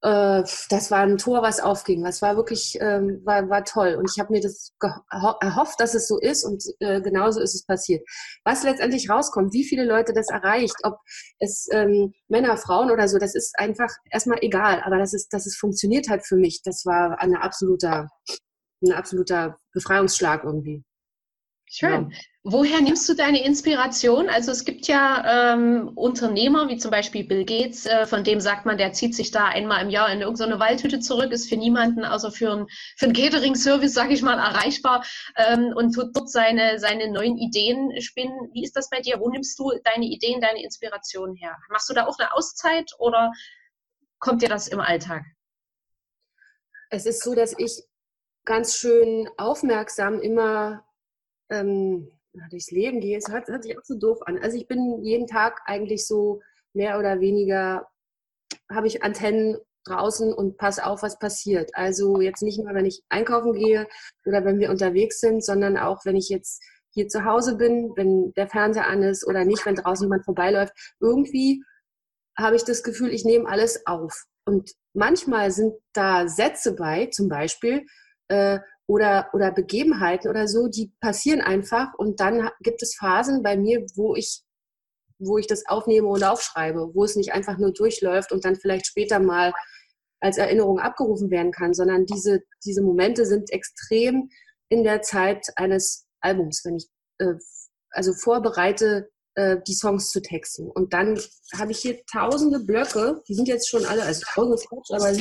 [0.01, 2.03] äh, das war ein Tor, was aufging.
[2.03, 3.95] Das war wirklich, ähm, war, war toll.
[3.95, 4.73] Und ich habe mir das
[5.41, 8.07] erhofft, dass es so ist und äh, genauso ist es passiert.
[8.45, 10.97] Was letztendlich rauskommt, wie viele Leute das erreicht, ob
[11.39, 14.81] es ähm, Männer, Frauen oder so, das ist einfach erstmal egal.
[14.85, 18.07] Aber das ist, dass es funktioniert hat für mich, das war ein absoluter,
[18.81, 20.83] ein absoluter Befreiungsschlag irgendwie.
[21.71, 22.09] Schön.
[22.09, 22.17] Ja.
[22.43, 24.27] Woher nimmst du deine Inspiration?
[24.27, 28.65] Also es gibt ja ähm, Unternehmer, wie zum Beispiel Bill Gates, äh, von dem sagt
[28.65, 32.05] man, der zieht sich da einmal im Jahr in irgendeine Waldhütte zurück, ist für niemanden,
[32.05, 32.65] außer für, ein,
[32.97, 35.05] für einen Catering-Service, sage ich mal, erreichbar
[35.35, 38.49] ähm, und tut dort seine, seine neuen Ideen spinnen.
[38.51, 39.19] Wie ist das bei dir?
[39.19, 41.55] Wo nimmst du deine Ideen, deine Inspiration her?
[41.69, 43.31] Machst du da auch eine Auszeit oder
[44.17, 45.23] kommt dir das im Alltag?
[46.89, 47.83] Es ist so, dass ich
[48.45, 50.83] ganz schön aufmerksam immer
[51.49, 52.09] ähm,
[52.49, 54.37] durchs Leben gehe, es hört, hört sich auch so doof an.
[54.39, 56.41] Also ich bin jeden Tag eigentlich so
[56.73, 57.87] mehr oder weniger,
[58.71, 61.71] habe ich Antennen draußen und passe auf, was passiert.
[61.73, 63.87] Also jetzt nicht nur, wenn ich einkaufen gehe
[64.25, 68.33] oder wenn wir unterwegs sind, sondern auch, wenn ich jetzt hier zu Hause bin, wenn
[68.33, 70.73] der Fernseher an ist oder nicht, wenn draußen jemand vorbeiläuft.
[70.99, 71.63] Irgendwie
[72.37, 74.25] habe ich das Gefühl, ich nehme alles auf.
[74.45, 77.85] Und manchmal sind da Sätze bei, zum Beispiel,
[78.29, 78.59] äh,
[78.89, 83.85] oder, oder Begebenheiten oder so, die passieren einfach und dann gibt es Phasen bei mir,
[83.95, 84.41] wo ich,
[85.19, 88.87] wo ich das aufnehme und aufschreibe, wo es nicht einfach nur durchläuft und dann vielleicht
[88.87, 89.53] später mal
[90.21, 94.31] als Erinnerung abgerufen werden kann, sondern diese, diese Momente sind extrem
[94.69, 97.35] in der Zeit eines Albums, wenn ich äh,
[97.91, 100.67] also vorbereite, äh, die Songs zu texten.
[100.67, 101.19] Und dann
[101.53, 105.15] habe ich hier tausende Blöcke, die sind jetzt schon alle, also tausende Quatsch, aber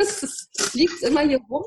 [0.74, 1.64] liegt immer hier rum.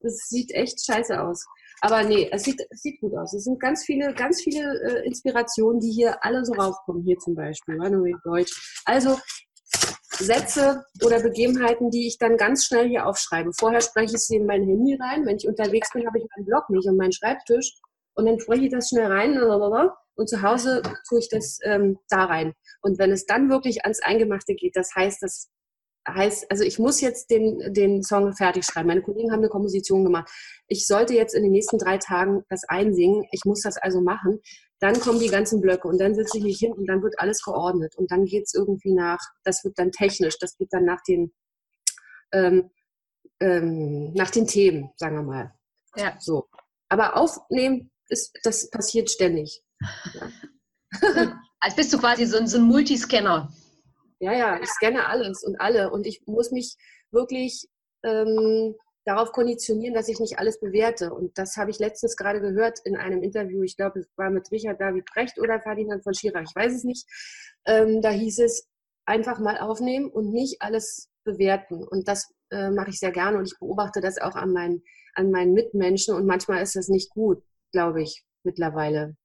[0.00, 1.44] Das sieht echt scheiße aus.
[1.80, 3.34] Aber nee, es sieht, es sieht gut aus.
[3.34, 7.02] Es sind ganz viele, ganz viele äh, Inspirationen, die hier alle so raufkommen.
[7.04, 8.82] Hier zum Beispiel, Runaway Deutsch.
[8.84, 9.18] Also
[10.18, 13.50] Sätze oder Begebenheiten, die ich dann ganz schnell hier aufschreibe.
[13.58, 15.26] Vorher spreche ich sie in mein Handy rein.
[15.26, 17.74] Wenn ich unterwegs bin, habe ich meinen Blog nicht und meinen Schreibtisch.
[18.14, 19.36] Und dann spreche ich das schnell rein.
[20.16, 22.54] Und zu Hause tue ich das ähm, da rein.
[22.80, 25.50] Und wenn es dann wirklich ans Eingemachte geht, das heißt, dass
[26.06, 28.88] heißt, also ich muss jetzt den, den Song fertig schreiben.
[28.88, 30.30] Meine Kollegen haben eine Komposition gemacht.
[30.68, 33.24] Ich sollte jetzt in den nächsten drei Tagen das einsingen.
[33.32, 34.40] Ich muss das also machen.
[34.80, 37.42] Dann kommen die ganzen Blöcke und dann setze ich mich hin und dann wird alles
[37.42, 37.94] geordnet.
[37.96, 41.32] Und dann geht es irgendwie nach, das wird dann technisch, das geht dann nach den,
[42.32, 42.70] ähm,
[43.40, 45.54] ähm, nach den Themen, sagen wir mal.
[45.96, 46.16] Ja.
[46.20, 46.48] So.
[46.88, 49.62] Aber aufnehmen, ist, das passiert ständig.
[50.12, 50.30] Ja.
[51.60, 53.50] Als bist du quasi so, so ein Multiscanner.
[54.24, 56.76] Ja, ja, ich scanne alles und alle und ich muss mich
[57.10, 57.68] wirklich
[58.02, 61.12] ähm, darauf konditionieren, dass ich nicht alles bewerte.
[61.12, 63.62] Und das habe ich letztens gerade gehört in einem Interview.
[63.62, 66.40] Ich glaube, es war mit Richard David Brecht oder Ferdinand von Schirach.
[66.40, 67.06] Ich weiß es nicht.
[67.66, 68.66] Ähm, da hieß es,
[69.04, 71.84] einfach mal aufnehmen und nicht alles bewerten.
[71.86, 74.82] Und das äh, mache ich sehr gerne und ich beobachte das auch an meinen,
[75.14, 79.16] an meinen Mitmenschen und manchmal ist das nicht gut, glaube ich, mittlerweile.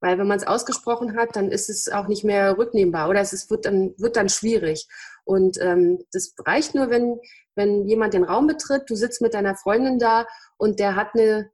[0.00, 3.32] Weil wenn man es ausgesprochen hat, dann ist es auch nicht mehr rücknehmbar oder es
[3.32, 4.86] ist, wird, dann, wird dann schwierig.
[5.24, 7.18] Und ähm, das reicht nur, wenn,
[7.54, 10.26] wenn jemand den Raum betritt, du sitzt mit deiner Freundin da
[10.58, 11.50] und der hat eine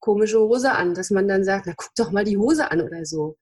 [0.00, 3.04] komische Hose an, dass man dann sagt, na guck doch mal die Hose an oder
[3.04, 3.36] so.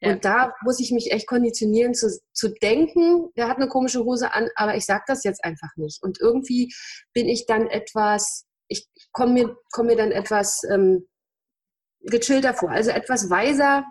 [0.00, 0.12] Ja.
[0.12, 4.32] Und da muss ich mich echt konditionieren zu, zu denken, der hat eine komische Hose
[4.32, 6.02] an, aber ich sage das jetzt einfach nicht.
[6.02, 6.72] Und irgendwie
[7.12, 11.06] bin ich dann etwas, ich komme mir, komm mir dann etwas ähm,
[12.02, 13.84] gechillter vor, also etwas weiser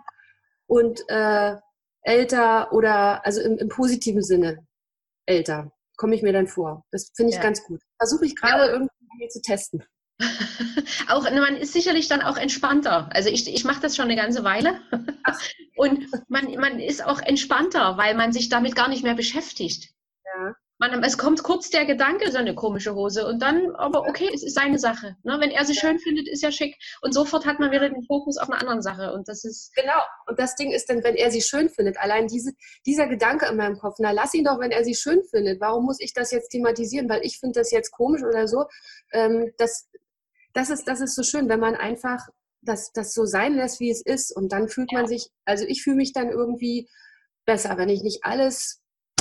[0.66, 1.56] und äh,
[2.02, 4.66] älter oder also im, im positiven Sinne
[5.26, 6.84] älter, komme ich mir dann vor.
[6.90, 7.42] Das finde ich ja.
[7.42, 7.80] ganz gut.
[7.98, 8.72] Versuche ich gerade ja.
[8.72, 9.84] irgendwie zu testen.
[11.08, 13.08] auch man ist sicherlich dann auch entspannter.
[13.12, 14.80] Also ich, ich mache das schon eine ganze Weile
[15.76, 19.94] und man, man ist auch entspannter, weil man sich damit gar nicht mehr beschäftigt.
[20.24, 23.26] Ja man, es kommt kurz der Gedanke, so eine komische Hose.
[23.26, 25.16] Und dann, aber okay, es ist seine Sache.
[25.24, 25.36] Ne?
[25.38, 26.74] Wenn er sie schön findet, ist ja schick.
[27.02, 29.12] Und sofort hat man wieder den Fokus auf eine andere Sache.
[29.12, 29.74] Und das ist...
[29.74, 32.52] Genau, und das Ding ist dann, wenn er sie schön findet, allein diese,
[32.86, 35.84] dieser Gedanke in meinem Kopf, na lass ihn doch, wenn er sie schön findet, warum
[35.84, 38.64] muss ich das jetzt thematisieren, weil ich finde das jetzt komisch oder so,
[39.12, 39.86] ähm, das,
[40.54, 42.26] das, ist, das ist so schön, wenn man einfach
[42.62, 44.34] das, das so sein lässt, wie es ist.
[44.34, 46.88] Und dann fühlt man sich, also ich fühle mich dann irgendwie
[47.44, 48.80] besser, wenn ich nicht alles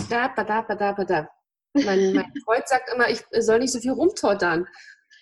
[0.10, 1.30] da, da, da, da, da,
[1.86, 4.68] mein, mein Freund sagt immer, ich soll nicht so viel rumtottern.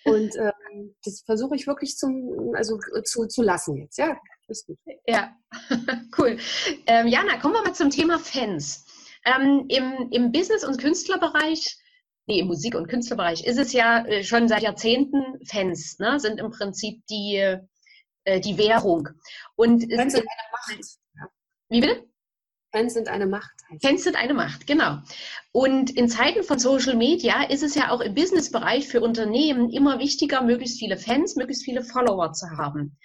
[0.04, 3.98] Und ähm, das versuche ich wirklich zum, also, zu, zu lassen jetzt.
[3.98, 4.16] Ja,
[4.48, 4.78] ist gut.
[5.06, 5.34] Ja,
[6.18, 6.38] cool.
[6.86, 8.86] Ähm, Jana, kommen wir mal zum Thema Fans.
[9.24, 11.76] Ähm, im, Im Business- und Künstlerbereich,
[12.26, 16.40] nee, im Musik- und Künstlerbereich ist es ja äh, schon seit Jahrzehnten Fans, ne, sind
[16.40, 17.36] im Prinzip die,
[18.24, 19.08] äh, die Währung.
[19.56, 20.98] Und Fans sind eine Macht.
[21.68, 22.04] Wie bitte?
[22.70, 23.50] Fans sind eine Macht.
[23.80, 24.98] Fans sind eine Macht, genau.
[25.52, 29.98] Und in Zeiten von Social Media ist es ja auch im Businessbereich für Unternehmen immer
[29.98, 32.98] wichtiger, möglichst viele Fans, möglichst viele Follower zu haben.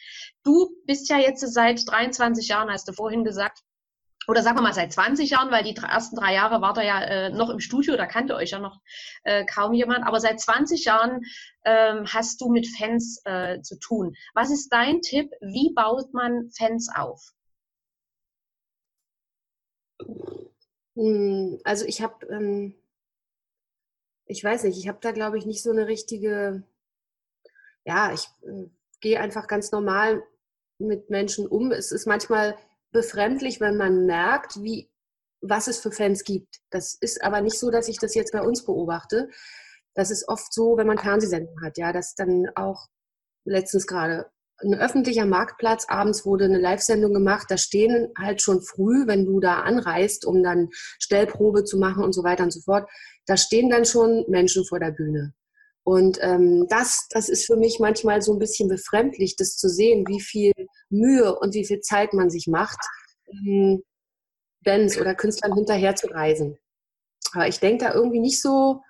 [0.43, 3.59] Du bist ja jetzt seit 23 Jahren, hast du vorhin gesagt,
[4.27, 7.01] oder sagen wir mal seit 20 Jahren, weil die ersten drei Jahre war er ja
[7.01, 8.79] äh, noch im Studio, da kannte euch ja noch
[9.23, 11.21] äh, kaum jemand, aber seit 20 Jahren
[11.65, 14.15] ähm, hast du mit Fans äh, zu tun.
[14.33, 15.29] Was ist dein Tipp?
[15.41, 17.33] Wie baut man Fans auf?
[20.95, 22.75] Hm, also ich habe, ähm,
[24.25, 26.63] ich weiß nicht, ich habe da glaube ich nicht so eine richtige,
[27.85, 28.69] ja, ich äh,
[29.01, 30.23] gehe einfach ganz normal
[30.79, 31.71] mit Menschen um.
[31.71, 32.57] Es ist manchmal
[32.91, 34.89] befremdlich, wenn man merkt, wie,
[35.41, 36.61] was es für Fans gibt.
[36.69, 39.29] Das ist aber nicht so, dass ich das jetzt bei uns beobachte.
[39.95, 42.87] Das ist oft so, wenn man Fernsehsendungen hat, ja, dass dann auch
[43.45, 45.85] letztens gerade ein öffentlicher Marktplatz.
[45.89, 47.47] Abends wurde eine Live-Sendung gemacht.
[47.49, 52.13] Da stehen halt schon früh, wenn du da anreist, um dann Stellprobe zu machen und
[52.13, 52.89] so weiter und so fort,
[53.25, 55.33] da stehen dann schon Menschen vor der Bühne.
[55.85, 60.05] Und ähm, das, das ist für mich manchmal so ein bisschen befremdlich, das zu sehen,
[60.07, 60.53] wie viel
[60.89, 62.79] Mühe und wie viel Zeit man sich macht,
[63.27, 63.83] ähm,
[64.63, 66.57] Bands oder Künstlern hinterher zu reisen.
[67.33, 68.81] Aber ich denke da irgendwie nicht so,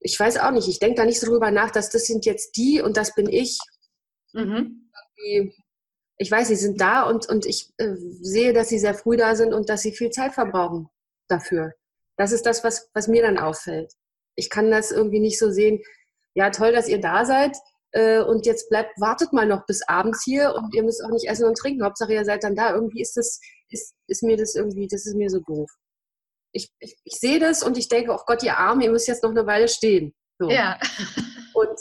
[0.00, 2.56] ich weiß auch nicht, ich denke da nicht so drüber nach, dass das sind jetzt
[2.56, 3.58] die und das bin ich
[4.36, 4.90] Mhm.
[6.18, 9.34] Ich weiß, sie sind da und, und ich äh, sehe, dass sie sehr früh da
[9.34, 10.88] sind und dass sie viel Zeit verbrauchen
[11.28, 11.72] dafür.
[12.16, 13.92] Das ist das, was, was mir dann auffällt.
[14.34, 15.82] Ich kann das irgendwie nicht so sehen,
[16.34, 17.56] ja, toll, dass ihr da seid
[17.92, 21.28] äh, und jetzt bleibt, wartet mal noch bis abends hier und ihr müsst auch nicht
[21.28, 21.84] essen und trinken.
[21.84, 22.74] Hauptsache, ihr seid dann da.
[22.74, 25.70] Irgendwie ist das, ist, ist mir das irgendwie, das ist mir so doof.
[26.52, 29.22] Ich, ich, ich sehe das und ich denke, oh Gott, ihr Arme, ihr müsst jetzt
[29.22, 30.14] noch eine Weile stehen.
[30.38, 30.50] So.
[30.50, 30.78] Ja.
[31.54, 31.78] Und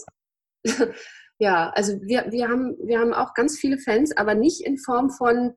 [1.38, 5.10] Ja, also wir, wir, haben, wir haben auch ganz viele Fans, aber nicht in Form
[5.10, 5.54] von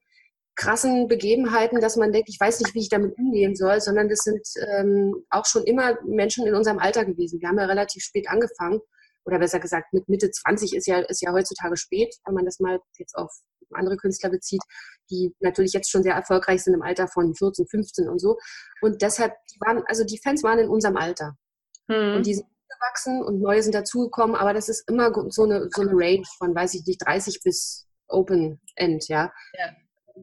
[0.56, 4.18] krassen Begebenheiten, dass man denkt, ich weiß nicht, wie ich damit umgehen soll, sondern das
[4.20, 4.42] sind
[4.76, 7.40] ähm, auch schon immer Menschen in unserem Alter gewesen.
[7.40, 8.80] Wir haben ja relativ spät angefangen,
[9.28, 12.60] oder besser gesagt, mit Mitte 20 ist ja, ist ja heutzutage spät, wenn man das
[12.60, 13.30] mal jetzt auf
[13.72, 14.62] andere Künstler bezieht,
[15.10, 18.38] die natürlich jetzt schon sehr erfolgreich sind im Alter von 14, 15 und so.
[18.80, 21.36] Und deshalb, waren, also die Fans waren in unserem Alter.
[21.88, 22.16] Mhm.
[22.16, 25.82] Und die sind gewachsen und neue sind dazugekommen, aber das ist immer so eine, so
[25.82, 29.32] eine Range von, weiß ich nicht, 30 bis Open End, ja.
[29.58, 29.72] ja.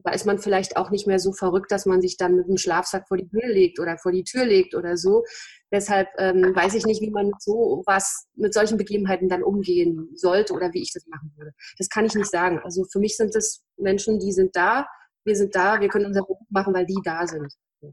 [0.04, 2.58] Da ist man vielleicht auch nicht mehr so verrückt, dass man sich dann mit dem
[2.58, 5.24] Schlafsack vor die Bühne legt oder vor die Tür legt oder so.
[5.72, 10.10] Deshalb ähm, weiß ich nicht, wie man mit so was, mit solchen Begebenheiten dann umgehen
[10.14, 11.52] sollte oder wie ich das machen würde.
[11.78, 12.60] Das kann ich nicht sagen.
[12.62, 14.86] Also für mich sind es Menschen, die sind da,
[15.24, 17.52] wir sind da, wir können unser Beruf machen, weil die da sind.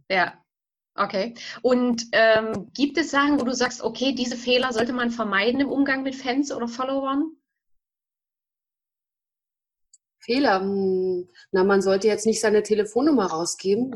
[0.10, 0.34] Ja,
[0.95, 1.34] Okay.
[1.62, 5.69] Und ähm, gibt es Sachen, wo du sagst, okay, diese Fehler sollte man vermeiden im
[5.69, 7.36] Umgang mit Fans oder Followern?
[10.19, 10.62] Fehler?
[10.62, 13.91] Hm, na, man sollte jetzt nicht seine Telefonnummer rausgeben.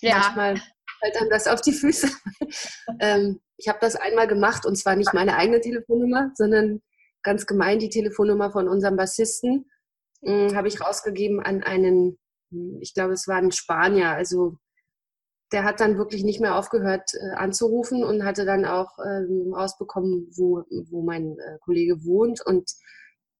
[0.00, 0.18] ja.
[0.18, 0.60] Manchmal
[1.00, 2.10] fällt einem das auf die Füße.
[3.00, 6.82] ähm, Ich habe das einmal gemacht und zwar nicht meine eigene Telefonnummer, sondern
[7.22, 9.70] ganz gemein die Telefonnummer von unserem Bassisten
[10.24, 12.18] hm, habe ich rausgegeben an einen,
[12.50, 14.10] hm, ich glaube, es war ein Spanier.
[14.10, 14.56] Also
[15.52, 20.28] der hat dann wirklich nicht mehr aufgehört äh, anzurufen und hatte dann auch ähm, rausbekommen,
[20.36, 22.40] wo, wo mein äh, Kollege wohnt.
[22.44, 22.70] Und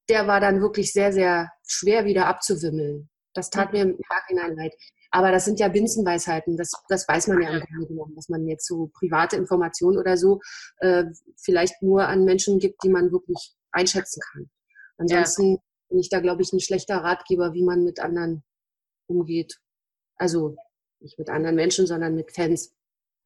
[0.09, 3.09] der war dann wirklich sehr, sehr schwer wieder abzuwimmeln.
[3.35, 3.79] Das tat mhm.
[3.79, 4.75] mir im Nachhinein leid.
[5.13, 8.47] Aber das sind ja Binsenweisheiten, das, das weiß man ja im Grunde genommen, dass man
[8.47, 10.41] jetzt so private Informationen oder so
[10.79, 11.05] äh,
[11.37, 14.51] vielleicht nur an Menschen gibt, die man wirklich einschätzen kann.
[14.99, 15.59] Ansonsten ja.
[15.89, 18.45] bin ich da, glaube ich, ein schlechter Ratgeber, wie man mit anderen
[19.09, 19.59] umgeht.
[20.17, 20.57] Also
[21.01, 22.75] nicht mit anderen Menschen, sondern mit Fans.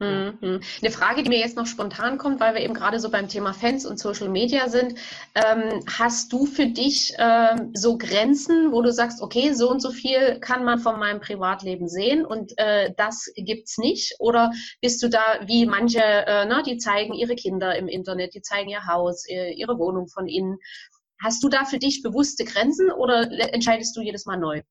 [0.00, 0.60] Mhm.
[0.82, 3.54] Eine Frage, die mir jetzt noch spontan kommt, weil wir eben gerade so beim Thema
[3.54, 4.98] Fans und Social Media sind.
[5.36, 9.92] Ähm, hast du für dich ähm, so Grenzen, wo du sagst, okay, so und so
[9.92, 14.16] viel kann man von meinem Privatleben sehen und äh, das gibt's nicht?
[14.18, 18.42] Oder bist du da wie manche, äh, ne, die zeigen ihre Kinder im Internet, die
[18.42, 20.58] zeigen ihr Haus, ihre Wohnung von innen?
[21.22, 24.62] Hast du da für dich bewusste Grenzen oder entscheidest du jedes Mal neu?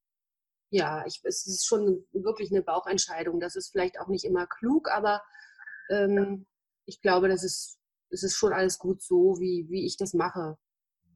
[0.74, 3.40] Ja, ich, es ist schon wirklich eine Bauchentscheidung.
[3.40, 5.22] Das ist vielleicht auch nicht immer klug, aber
[5.92, 6.48] ähm,
[6.86, 7.78] ich glaube, das ist,
[8.10, 10.58] es ist schon alles gut so, wie, wie ich das mache.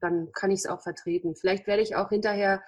[0.00, 1.34] Dann kann ich es auch vertreten.
[1.34, 2.62] Vielleicht werde ich auch hinterher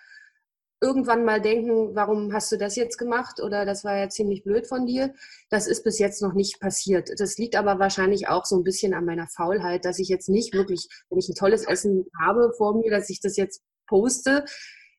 [0.80, 4.66] irgendwann mal denken, warum hast du das jetzt gemacht oder das war ja ziemlich blöd
[4.66, 5.14] von dir.
[5.48, 7.08] Das ist bis jetzt noch nicht passiert.
[7.18, 10.54] Das liegt aber wahrscheinlich auch so ein bisschen an meiner Faulheit, dass ich jetzt nicht
[10.54, 14.44] wirklich, wenn ich ein tolles Essen habe vor mir, dass ich das jetzt poste.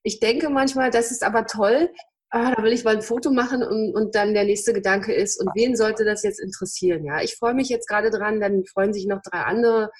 [0.03, 1.89] Ich denke manchmal, das ist aber toll,
[2.31, 5.39] ah, da will ich mal ein Foto machen und, und dann der nächste Gedanke ist,
[5.39, 7.05] und wen sollte das jetzt interessieren?
[7.05, 9.91] Ja, ich freue mich jetzt gerade dran, dann freuen sich noch drei andere,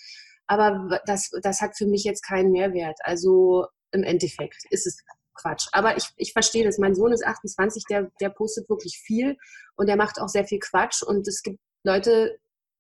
[0.48, 3.00] aber das, das hat für mich jetzt keinen Mehrwert.
[3.04, 5.68] Also im Endeffekt ist es Quatsch.
[5.72, 6.78] Aber ich, ich verstehe das.
[6.78, 9.38] Mein Sohn ist 28, der, der postet wirklich viel
[9.76, 12.38] und der macht auch sehr viel Quatsch und es gibt Leute,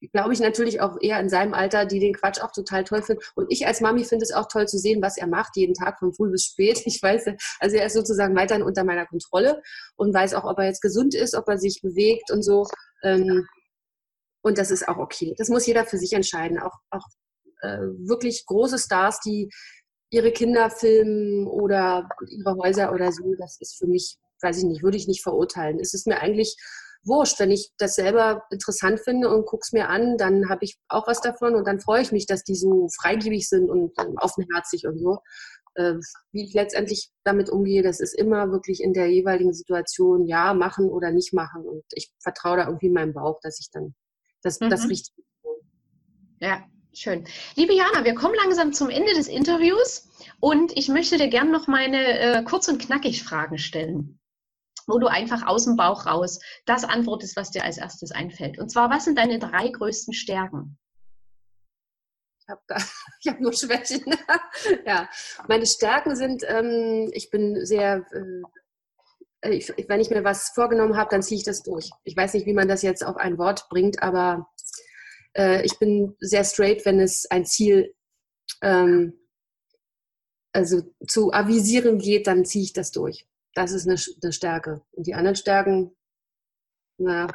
[0.09, 3.21] glaube ich, natürlich auch eher in seinem Alter, die den Quatsch auch total toll finden.
[3.35, 5.99] Und ich als Mami finde es auch toll zu sehen, was er macht, jeden Tag
[5.99, 6.81] von früh bis spät.
[6.85, 7.25] Ich weiß,
[7.59, 9.61] also er ist sozusagen weiterhin unter meiner Kontrolle
[9.95, 12.67] und weiß auch, ob er jetzt gesund ist, ob er sich bewegt und so.
[13.03, 13.47] Ähm,
[14.43, 15.35] und das ist auch okay.
[15.37, 16.59] Das muss jeder für sich entscheiden.
[16.59, 17.05] Auch, auch
[17.61, 19.49] äh, wirklich große Stars, die
[20.09, 24.83] ihre Kinder filmen oder ihre Häuser oder so, das ist für mich, weiß ich nicht,
[24.83, 25.79] würde ich nicht verurteilen.
[25.79, 26.57] Es ist mir eigentlich
[27.03, 27.39] wurscht.
[27.39, 31.21] Wenn ich das selber interessant finde und guck's mir an, dann habe ich auch was
[31.21, 35.19] davon und dann freue ich mich, dass die so freigebig sind und offenherzig und so.
[35.75, 35.95] Äh,
[36.31, 40.89] wie ich letztendlich damit umgehe, das ist immer wirklich in der jeweiligen Situation, ja, machen
[40.89, 41.63] oder nicht machen.
[41.63, 43.95] Und ich vertraue da irgendwie meinem Bauch, dass ich dann
[44.41, 44.69] das, mhm.
[44.69, 45.13] das richtig.
[46.41, 47.25] Ja, schön.
[47.55, 50.09] Liebe Jana, wir kommen langsam zum Ende des Interviews
[50.39, 54.20] und ich möchte dir gerne noch meine äh, kurz und knackig Fragen stellen
[54.91, 58.59] wo du einfach aus dem Bauch raus das antwortest, was dir als erstes einfällt.
[58.59, 60.77] Und zwar, was sind deine drei größten Stärken?
[62.41, 62.61] Ich habe
[63.27, 64.03] hab nur Schwächen.
[64.85, 65.09] ja,
[65.47, 68.05] meine Stärken sind, ähm, ich bin sehr,
[69.41, 71.89] äh, ich, wenn ich mir was vorgenommen habe, dann ziehe ich das durch.
[72.03, 74.49] Ich weiß nicht, wie man das jetzt auf ein Wort bringt, aber
[75.37, 77.95] äh, ich bin sehr straight, wenn es ein Ziel
[78.61, 79.17] ähm,
[80.53, 84.81] also zu avisieren geht, dann ziehe ich das durch das ist eine, eine Stärke.
[84.91, 85.95] Und die anderen Stärken,
[86.97, 87.27] na,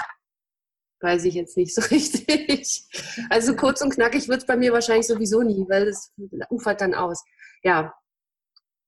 [1.00, 2.84] weiß ich jetzt nicht so richtig.
[3.30, 6.12] Also kurz und knackig wird es bei mir wahrscheinlich sowieso nie, weil es
[6.50, 7.24] ufert dann aus.
[7.62, 7.94] Ja,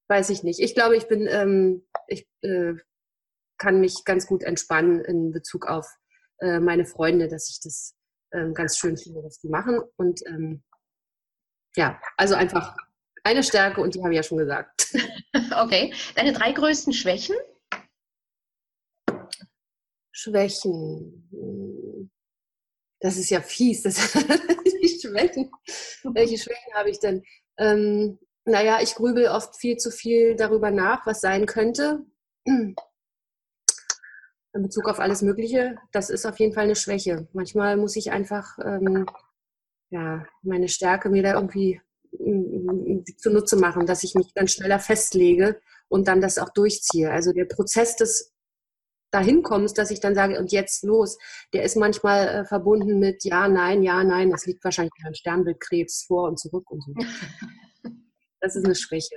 [0.08, 0.60] weiß ich nicht.
[0.60, 2.74] Ich glaube, ich bin, ähm, ich äh,
[3.58, 5.86] kann mich ganz gut entspannen in Bezug auf
[6.38, 7.94] äh, meine Freunde, dass ich das
[8.32, 9.80] ähm, ganz schön finde, was die machen.
[9.96, 10.62] Und ähm,
[11.76, 12.76] ja, also einfach
[13.24, 14.94] eine Stärke und die habe ich ja schon gesagt.
[15.52, 15.92] Okay.
[16.14, 17.36] Deine drei größten Schwächen?
[20.10, 21.28] Schwächen.
[23.00, 23.82] Das ist ja fies.
[23.82, 24.12] Das
[24.82, 25.50] die Schwächen.
[26.02, 27.22] Welche Schwächen habe ich denn?
[27.58, 32.04] Ähm, naja, ich grübel oft viel zu viel darüber nach, was sein könnte.
[32.44, 32.74] In
[34.52, 35.76] Bezug auf alles Mögliche.
[35.92, 37.28] Das ist auf jeden Fall eine Schwäche.
[37.32, 39.06] Manchmal muss ich einfach ähm,
[39.90, 41.80] ja, meine Stärke mir da irgendwie
[43.16, 47.10] zunutze machen, dass ich mich dann schneller festlege und dann das auch durchziehe.
[47.10, 48.32] Also der Prozess des
[49.10, 51.18] Dahinkommens, dass ich dann sage, und jetzt los,
[51.54, 54.30] der ist manchmal äh, verbunden mit Ja, Nein, Ja, Nein.
[54.30, 56.92] Das liegt wahrscheinlich beim Sternbildkrebs vor und zurück und so.
[58.40, 59.16] Das ist eine Schwäche.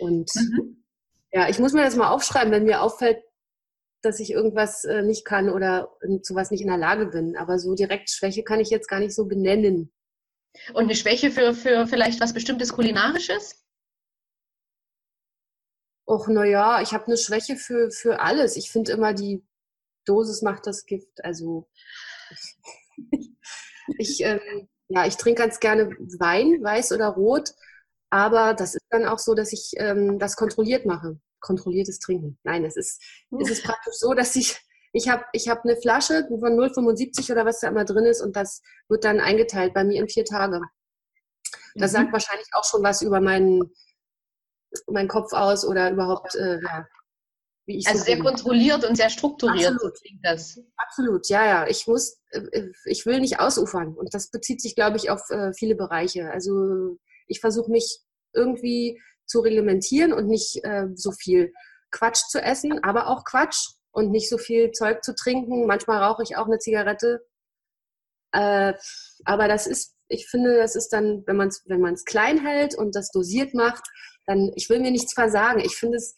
[0.00, 0.82] Und mhm.
[1.30, 3.22] ja, ich muss mir das mal aufschreiben, wenn mir auffällt,
[4.02, 7.36] dass ich irgendwas äh, nicht kann oder zu was nicht in der Lage bin.
[7.36, 9.92] Aber so direkt Schwäche kann ich jetzt gar nicht so benennen.
[10.74, 13.64] Und eine Schwäche für, für vielleicht was bestimmtes Kulinarisches?
[16.06, 18.56] Och, naja, ich habe eine Schwäche für, für alles.
[18.56, 19.44] Ich finde immer, die
[20.06, 21.24] Dosis macht das Gift.
[21.24, 21.68] Also
[23.98, 27.54] Ich, ähm, ja, ich trinke ganz gerne Wein, weiß oder rot,
[28.10, 31.20] aber das ist dann auch so, dass ich ähm, das kontrolliert mache.
[31.40, 32.38] Kontrolliertes Trinken.
[32.42, 33.02] Nein, es ist,
[33.40, 34.56] es ist praktisch so, dass ich,
[34.92, 38.36] ich habe ich hab eine Flasche von 0,75 oder was da immer drin ist und
[38.36, 40.60] das wird dann eingeteilt bei mir in vier Tage.
[41.74, 41.96] Das mhm.
[41.96, 43.62] sagt wahrscheinlich auch schon was über meinen,
[44.86, 46.86] meinen Kopf aus oder überhaupt, äh, ja,
[47.66, 48.24] wie ich Also so sehr bin.
[48.24, 50.00] kontrolliert und sehr strukturiert Absolut.
[50.00, 50.58] klingt das.
[50.76, 51.66] Absolut, ja, ja.
[51.68, 55.52] Ich muss, äh, ich will nicht ausufern und das bezieht sich, glaube ich, auf äh,
[55.52, 56.30] viele Bereiche.
[56.30, 58.00] Also ich versuche mich
[58.32, 61.52] irgendwie zu reglementieren und nicht äh, so viel
[61.90, 65.66] Quatsch zu essen, aber auch Quatsch und nicht so viel Zeug zu trinken.
[65.66, 67.24] Manchmal rauche ich auch eine Zigarette.
[68.32, 68.74] Äh,
[69.24, 72.94] aber das ist, ich finde, das ist dann, wenn man es wenn klein hält und
[72.94, 73.84] das dosiert macht,
[74.26, 75.60] dann, ich will mir nichts versagen.
[75.60, 76.14] Ich finde es,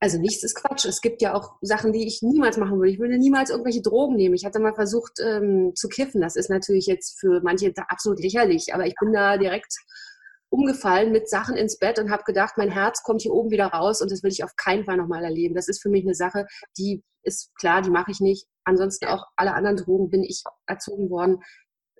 [0.00, 0.84] also nichts ist Quatsch.
[0.84, 2.90] Es gibt ja auch Sachen, die ich niemals machen würde.
[2.90, 4.34] Ich würde niemals irgendwelche Drogen nehmen.
[4.34, 6.20] Ich hatte mal versucht ähm, zu kiffen.
[6.20, 9.74] Das ist natürlich jetzt für manche absolut lächerlich, aber ich bin da direkt
[10.54, 14.00] umgefallen mit Sachen ins Bett und habe gedacht, mein Herz kommt hier oben wieder raus
[14.00, 15.56] und das will ich auf keinen Fall nochmal erleben.
[15.56, 16.46] Das ist für mich eine Sache,
[16.78, 18.46] die ist klar, die mache ich nicht.
[18.62, 21.42] Ansonsten auch alle anderen Drogen bin ich erzogen worden.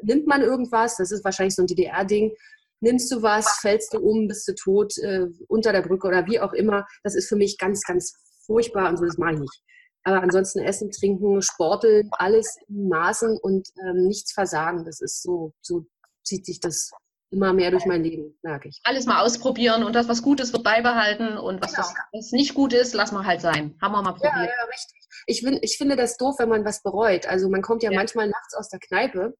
[0.02, 2.32] Nimmt man irgendwas, das ist wahrscheinlich so ein DDR-Ding,
[2.80, 6.38] nimmst du was, fällst du um, bist du tot, äh, unter der Brücke oder wie
[6.38, 6.86] auch immer.
[7.02, 8.14] Das ist für mich ganz, ganz
[8.46, 9.62] furchtbar und so, das mache ich nicht.
[10.04, 14.84] Aber ansonsten Essen, Trinken, Sporteln, alles in Maßen und ähm, nichts versagen.
[14.84, 15.86] Das ist so, so
[16.22, 16.92] zieht sich das
[17.34, 18.80] immer mehr durch mein Leben, merke ich.
[18.84, 21.88] Alles mal ausprobieren und das, was gut ist, wird beibehalten und was, genau.
[22.12, 23.76] was, nicht gut ist, lass mal halt sein.
[23.82, 24.32] Haben wir mal probiert.
[24.34, 25.02] Ja, ja, richtig.
[25.26, 27.26] Ich, find, ich finde das doof, wenn man was bereut.
[27.26, 27.98] Also man kommt ja, ja.
[27.98, 29.34] manchmal nachts aus der Kneipe.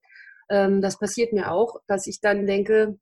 [0.50, 2.98] Ähm, das passiert mir auch, dass ich dann denke,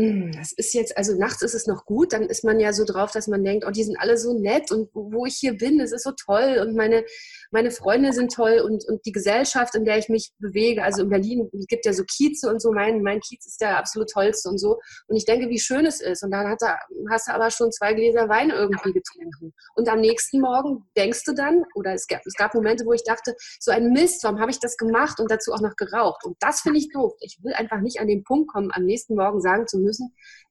[0.00, 2.84] hm, das ist jetzt, also nachts ist es noch gut, dann ist man ja so
[2.84, 5.78] drauf, dass man denkt, oh, die sind alle so nett und wo ich hier bin,
[5.78, 7.04] das ist so toll und meine,
[7.50, 11.08] meine Freunde sind toll und, und die Gesellschaft, in der ich mich bewege, also in
[11.08, 14.48] Berlin, es gibt ja so Kieze und so, mein, mein Kiez ist der absolut tollste
[14.48, 14.78] und so.
[15.08, 16.22] Und ich denke, wie schön es ist.
[16.22, 16.78] Und dann hat er,
[17.10, 19.52] hast du aber schon zwei Gläser Wein irgendwie getrunken.
[19.74, 23.04] Und am nächsten Morgen denkst du dann, oder es gab, es gab Momente, wo ich
[23.04, 26.24] dachte, so ein Mist, warum habe ich das gemacht und dazu auch noch geraucht.
[26.24, 27.12] Und das finde ich doof.
[27.20, 29.89] Ich will einfach nicht an den Punkt kommen, am nächsten Morgen sagen zu müssen,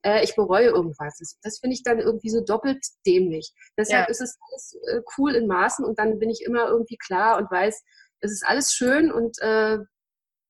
[0.04, 1.18] äh, ich bereue irgendwas.
[1.20, 3.54] Das, das finde ich dann irgendwie so doppelt dämlich.
[3.78, 4.12] Deshalb ja.
[4.12, 7.50] ist es alles äh, cool in Maßen und dann bin ich immer irgendwie klar und
[7.50, 7.84] weiß,
[8.22, 9.78] es ist alles schön und äh,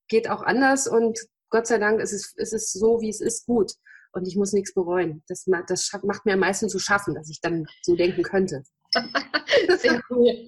[0.07, 1.19] geht auch anders und
[1.49, 3.73] Gott sei Dank ist es, ist es so, wie es ist, gut.
[4.11, 5.23] Und ich muss nichts bereuen.
[5.27, 8.63] Das, das macht mir am meisten zu schaffen, dass ich dann so denken könnte.
[9.77, 10.45] Sehr cool.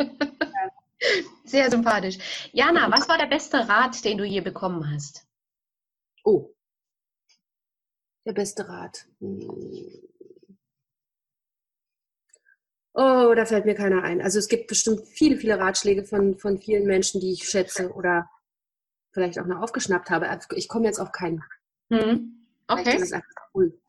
[1.46, 2.50] Sehr sympathisch.
[2.54, 5.26] Jana, was war der beste Rat, den du je bekommen hast?
[6.24, 6.54] Oh,
[8.26, 9.08] der beste Rat.
[9.20, 10.12] Hm.
[12.94, 14.22] Oh, da fällt mir keiner ein.
[14.22, 18.30] Also es gibt bestimmt viele, viele Ratschläge von, von vielen Menschen, die ich schätze oder
[19.12, 20.30] vielleicht auch noch aufgeschnappt habe.
[20.30, 21.42] Also ich komme jetzt auf keinen.
[21.90, 22.48] Hm.
[22.68, 23.02] Okay.
[23.54, 23.80] Cool.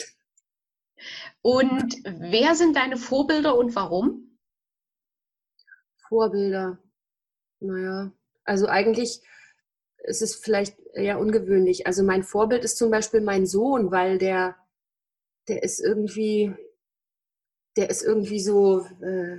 [1.41, 4.39] Und wer sind deine Vorbilder und warum?
[6.09, 6.79] Vorbilder.
[7.59, 8.13] Naja,
[8.45, 9.21] also eigentlich
[10.05, 11.87] ist es vielleicht eher ungewöhnlich.
[11.87, 14.57] Also mein Vorbild ist zum Beispiel mein Sohn, weil der,
[15.49, 16.55] der ist irgendwie,
[17.77, 19.39] der ist irgendwie so, äh,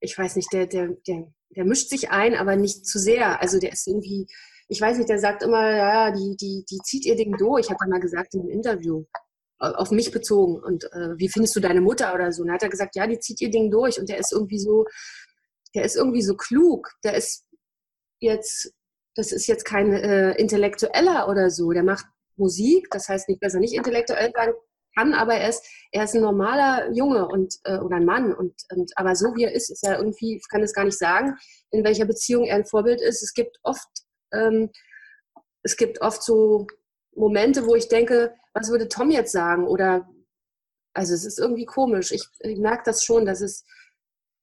[0.00, 3.40] ich weiß nicht, der, der, der, der mischt sich ein, aber nicht zu sehr.
[3.40, 4.26] Also der ist irgendwie,
[4.68, 7.78] ich weiß nicht, der sagt immer, ja, die, die, die zieht ihr Ding durch, hat
[7.80, 9.04] er mal gesagt in einem Interview,
[9.58, 10.62] auf mich bezogen.
[10.62, 12.42] Und äh, wie findest du deine Mutter oder so?
[12.42, 14.00] Und dann hat er gesagt, ja, die zieht ihr Ding durch.
[14.00, 14.86] Und der ist irgendwie so,
[15.74, 16.92] der ist irgendwie so klug.
[17.04, 17.44] Der ist
[18.20, 18.72] jetzt
[19.14, 21.72] das ist jetzt kein äh, Intellektueller oder so.
[21.72, 22.06] Der macht
[22.36, 24.52] Musik, das heißt nicht, dass er nicht intellektuell sein
[24.96, 28.34] kann, aber er ist, er ist ein normaler Junge und, äh, oder ein Mann.
[28.34, 30.98] Und, und, aber so wie er ist, ist er irgendwie, ich kann es gar nicht
[30.98, 31.36] sagen,
[31.70, 33.22] in welcher Beziehung er ein Vorbild ist.
[33.22, 33.88] Es gibt oft,
[34.32, 34.70] ähm,
[35.62, 36.66] es gibt oft so
[37.14, 39.66] Momente, wo ich denke, was würde Tom jetzt sagen?
[39.66, 40.08] Oder
[40.94, 42.12] also es ist irgendwie komisch.
[42.12, 43.64] Ich, ich merke das schon, dass es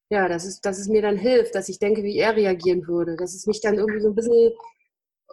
[0.10, 3.16] ja, dass es, dass es mir dann hilft, dass ich denke, wie er reagieren würde,
[3.18, 4.51] dass es mich dann irgendwie so ein bisschen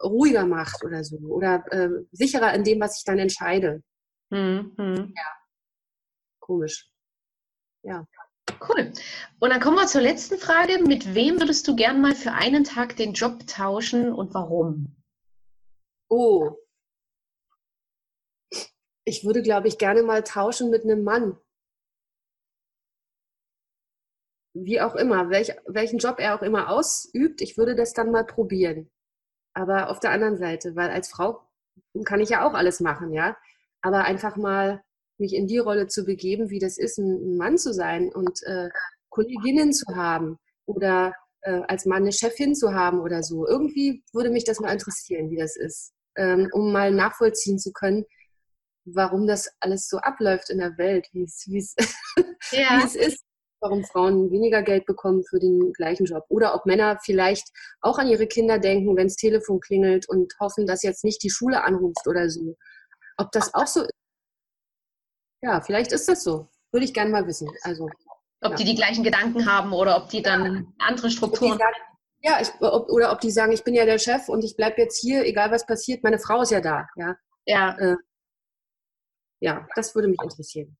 [0.03, 3.83] ruhiger macht oder so oder äh, sicherer in dem, was ich dann entscheide.
[4.31, 4.73] Mhm.
[4.77, 5.33] Ja,
[6.41, 6.91] komisch.
[7.83, 8.07] Ja.
[8.69, 8.93] Cool.
[9.41, 10.83] Und dann kommen wir zur letzten Frage.
[10.83, 14.97] Mit wem würdest du gern mal für einen Tag den Job tauschen und warum?
[16.09, 16.57] Oh.
[19.05, 21.39] Ich würde, glaube ich, gerne mal tauschen mit einem Mann.
[24.55, 28.25] Wie auch immer, welch, welchen Job er auch immer ausübt, ich würde das dann mal
[28.25, 28.91] probieren.
[29.53, 31.41] Aber auf der anderen Seite, weil als Frau
[32.05, 33.37] kann ich ja auch alles machen, ja.
[33.83, 34.83] Aber einfach mal
[35.19, 38.69] mich in die Rolle zu begeben, wie das ist, ein Mann zu sein und äh,
[39.11, 43.47] Kolleginnen zu haben oder äh, als Mann eine Chefin zu haben oder so.
[43.47, 48.05] Irgendwie würde mich das mal interessieren, wie das ist, ähm, um mal nachvollziehen zu können,
[48.85, 51.75] warum das alles so abläuft in der Welt, wie es, wie es,
[52.53, 52.79] ja.
[52.79, 53.25] wie es ist,
[53.65, 56.25] warum Frauen weniger Geld bekommen für den gleichen Job.
[56.29, 57.49] Oder ob Männer vielleicht
[57.81, 61.31] auch an ihre Kinder denken, wenn das Telefon klingelt und hoffen, dass jetzt nicht die
[61.31, 62.57] Schule anruft oder so.
[63.17, 63.91] Ob das auch so ist.
[65.43, 66.47] Ja, vielleicht ist das so.
[66.73, 67.49] Würde ich gerne mal wissen.
[67.63, 67.89] Also,
[68.43, 68.57] ob ja.
[68.57, 70.87] die die gleichen Gedanken haben oder ob die dann ja.
[70.87, 71.77] andere Strukturen sagen,
[72.21, 74.81] ja, ich, ob, oder ob die sagen, ich bin ja der Chef und ich bleibe
[74.81, 76.87] jetzt hier, egal was passiert, meine Frau ist ja da.
[76.97, 77.79] Ja, ja.
[77.79, 77.97] Äh,
[79.41, 80.77] ja das würde mich interessieren.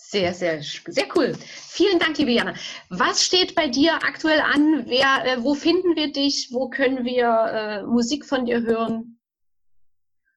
[0.00, 1.34] Sehr, sehr, sehr cool.
[1.44, 2.54] Vielen Dank, liebe Jana.
[2.88, 4.86] Was steht bei dir aktuell an?
[4.86, 6.50] Wer, äh, wo finden wir dich?
[6.52, 9.20] Wo können wir äh, Musik von dir hören?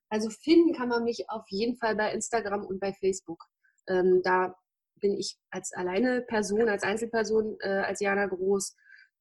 [0.10, 3.46] Also finden kann man mich auf jeden Fall bei Instagram und bei Facebook.
[3.88, 4.56] Ähm, da
[5.00, 8.76] bin ich als alleine Person, als Einzelperson, äh, als Jana Groß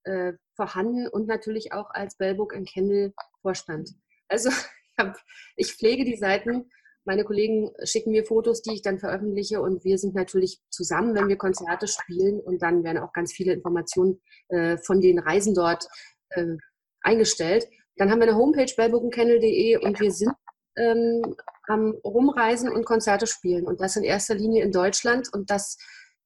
[0.05, 3.13] äh, vorhanden und natürlich auch als Bellbook and Kendall
[3.43, 3.91] Vorstand.
[4.29, 5.17] Also ich, hab,
[5.57, 6.71] ich pflege die Seiten
[7.11, 11.27] meine Kollegen schicken mir Fotos, die ich dann veröffentliche und wir sind natürlich zusammen, wenn
[11.27, 15.89] wir Konzerte spielen und dann werden auch ganz viele Informationen äh, von den Reisen dort
[16.29, 16.55] äh,
[17.03, 17.67] eingestellt.
[17.97, 20.31] Dann haben wir eine Homepage bellbogenkennel.de und wir sind
[20.77, 21.35] ähm,
[21.67, 25.79] am Rumreisen und Konzerte spielen und das in erster Linie in Deutschland und das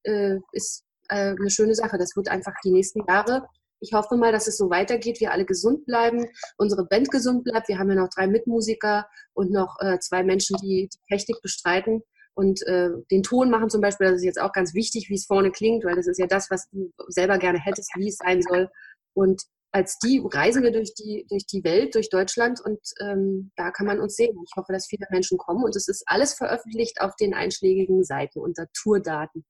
[0.03, 1.97] äh, ist äh, eine schöne Sache.
[1.97, 3.47] Das wird einfach die nächsten Jahre
[3.85, 6.27] ich hoffe mal, dass es so weitergeht, wir alle gesund bleiben,
[6.57, 7.69] unsere Band gesund bleibt.
[7.69, 12.03] Wir haben ja noch drei Mitmusiker und noch äh, zwei Menschen, die die Technik bestreiten
[12.33, 14.07] und äh, den Ton machen zum Beispiel.
[14.07, 16.51] Das ist jetzt auch ganz wichtig, wie es vorne klingt, weil das ist ja das,
[16.51, 18.71] was du selber gerne hättest, wie es sein soll.
[19.13, 23.71] Und als die reisen wir durch die, durch die Welt, durch Deutschland und ähm, da
[23.71, 24.37] kann man uns sehen.
[24.47, 28.39] Ich hoffe, dass viele Menschen kommen und es ist alles veröffentlicht auf den einschlägigen Seiten
[28.39, 29.45] unter Tourdaten.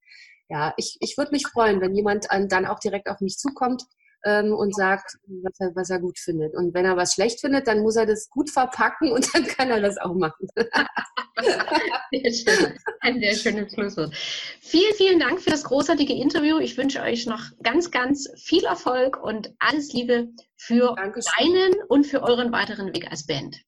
[0.48, 3.84] Ja, ich, ich würde mich freuen, wenn jemand an, dann auch direkt auf mich zukommt
[4.24, 6.54] ähm, und sagt, was er, was er gut findet.
[6.54, 9.70] Und wenn er was schlecht findet, dann muss er das gut verpacken und dann kann
[9.70, 10.48] er das auch machen.
[12.12, 12.78] sehr schön.
[13.00, 14.14] Ein sehr schönes Schlusswort.
[14.60, 16.58] Vielen, vielen Dank für das großartige Interview.
[16.58, 21.32] Ich wünsche euch noch ganz, ganz viel Erfolg und alles Liebe für Dankeschön.
[21.38, 23.60] deinen und für euren weiteren Weg als Band.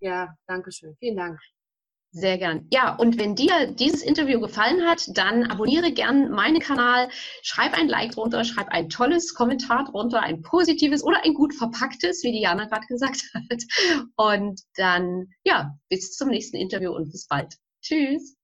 [0.00, 0.94] Ja, danke schön.
[1.00, 1.40] Vielen Dank.
[2.18, 2.66] Sehr gern.
[2.72, 7.08] Ja, und wenn dir dieses Interview gefallen hat, dann abonniere gern meinen Kanal,
[7.42, 12.24] schreib ein Like drunter, schreib ein tolles Kommentar drunter, ein positives oder ein gut verpacktes,
[12.24, 13.62] wie Diana gerade gesagt hat.
[14.16, 17.54] Und dann, ja, bis zum nächsten Interview und bis bald.
[17.82, 18.37] Tschüss.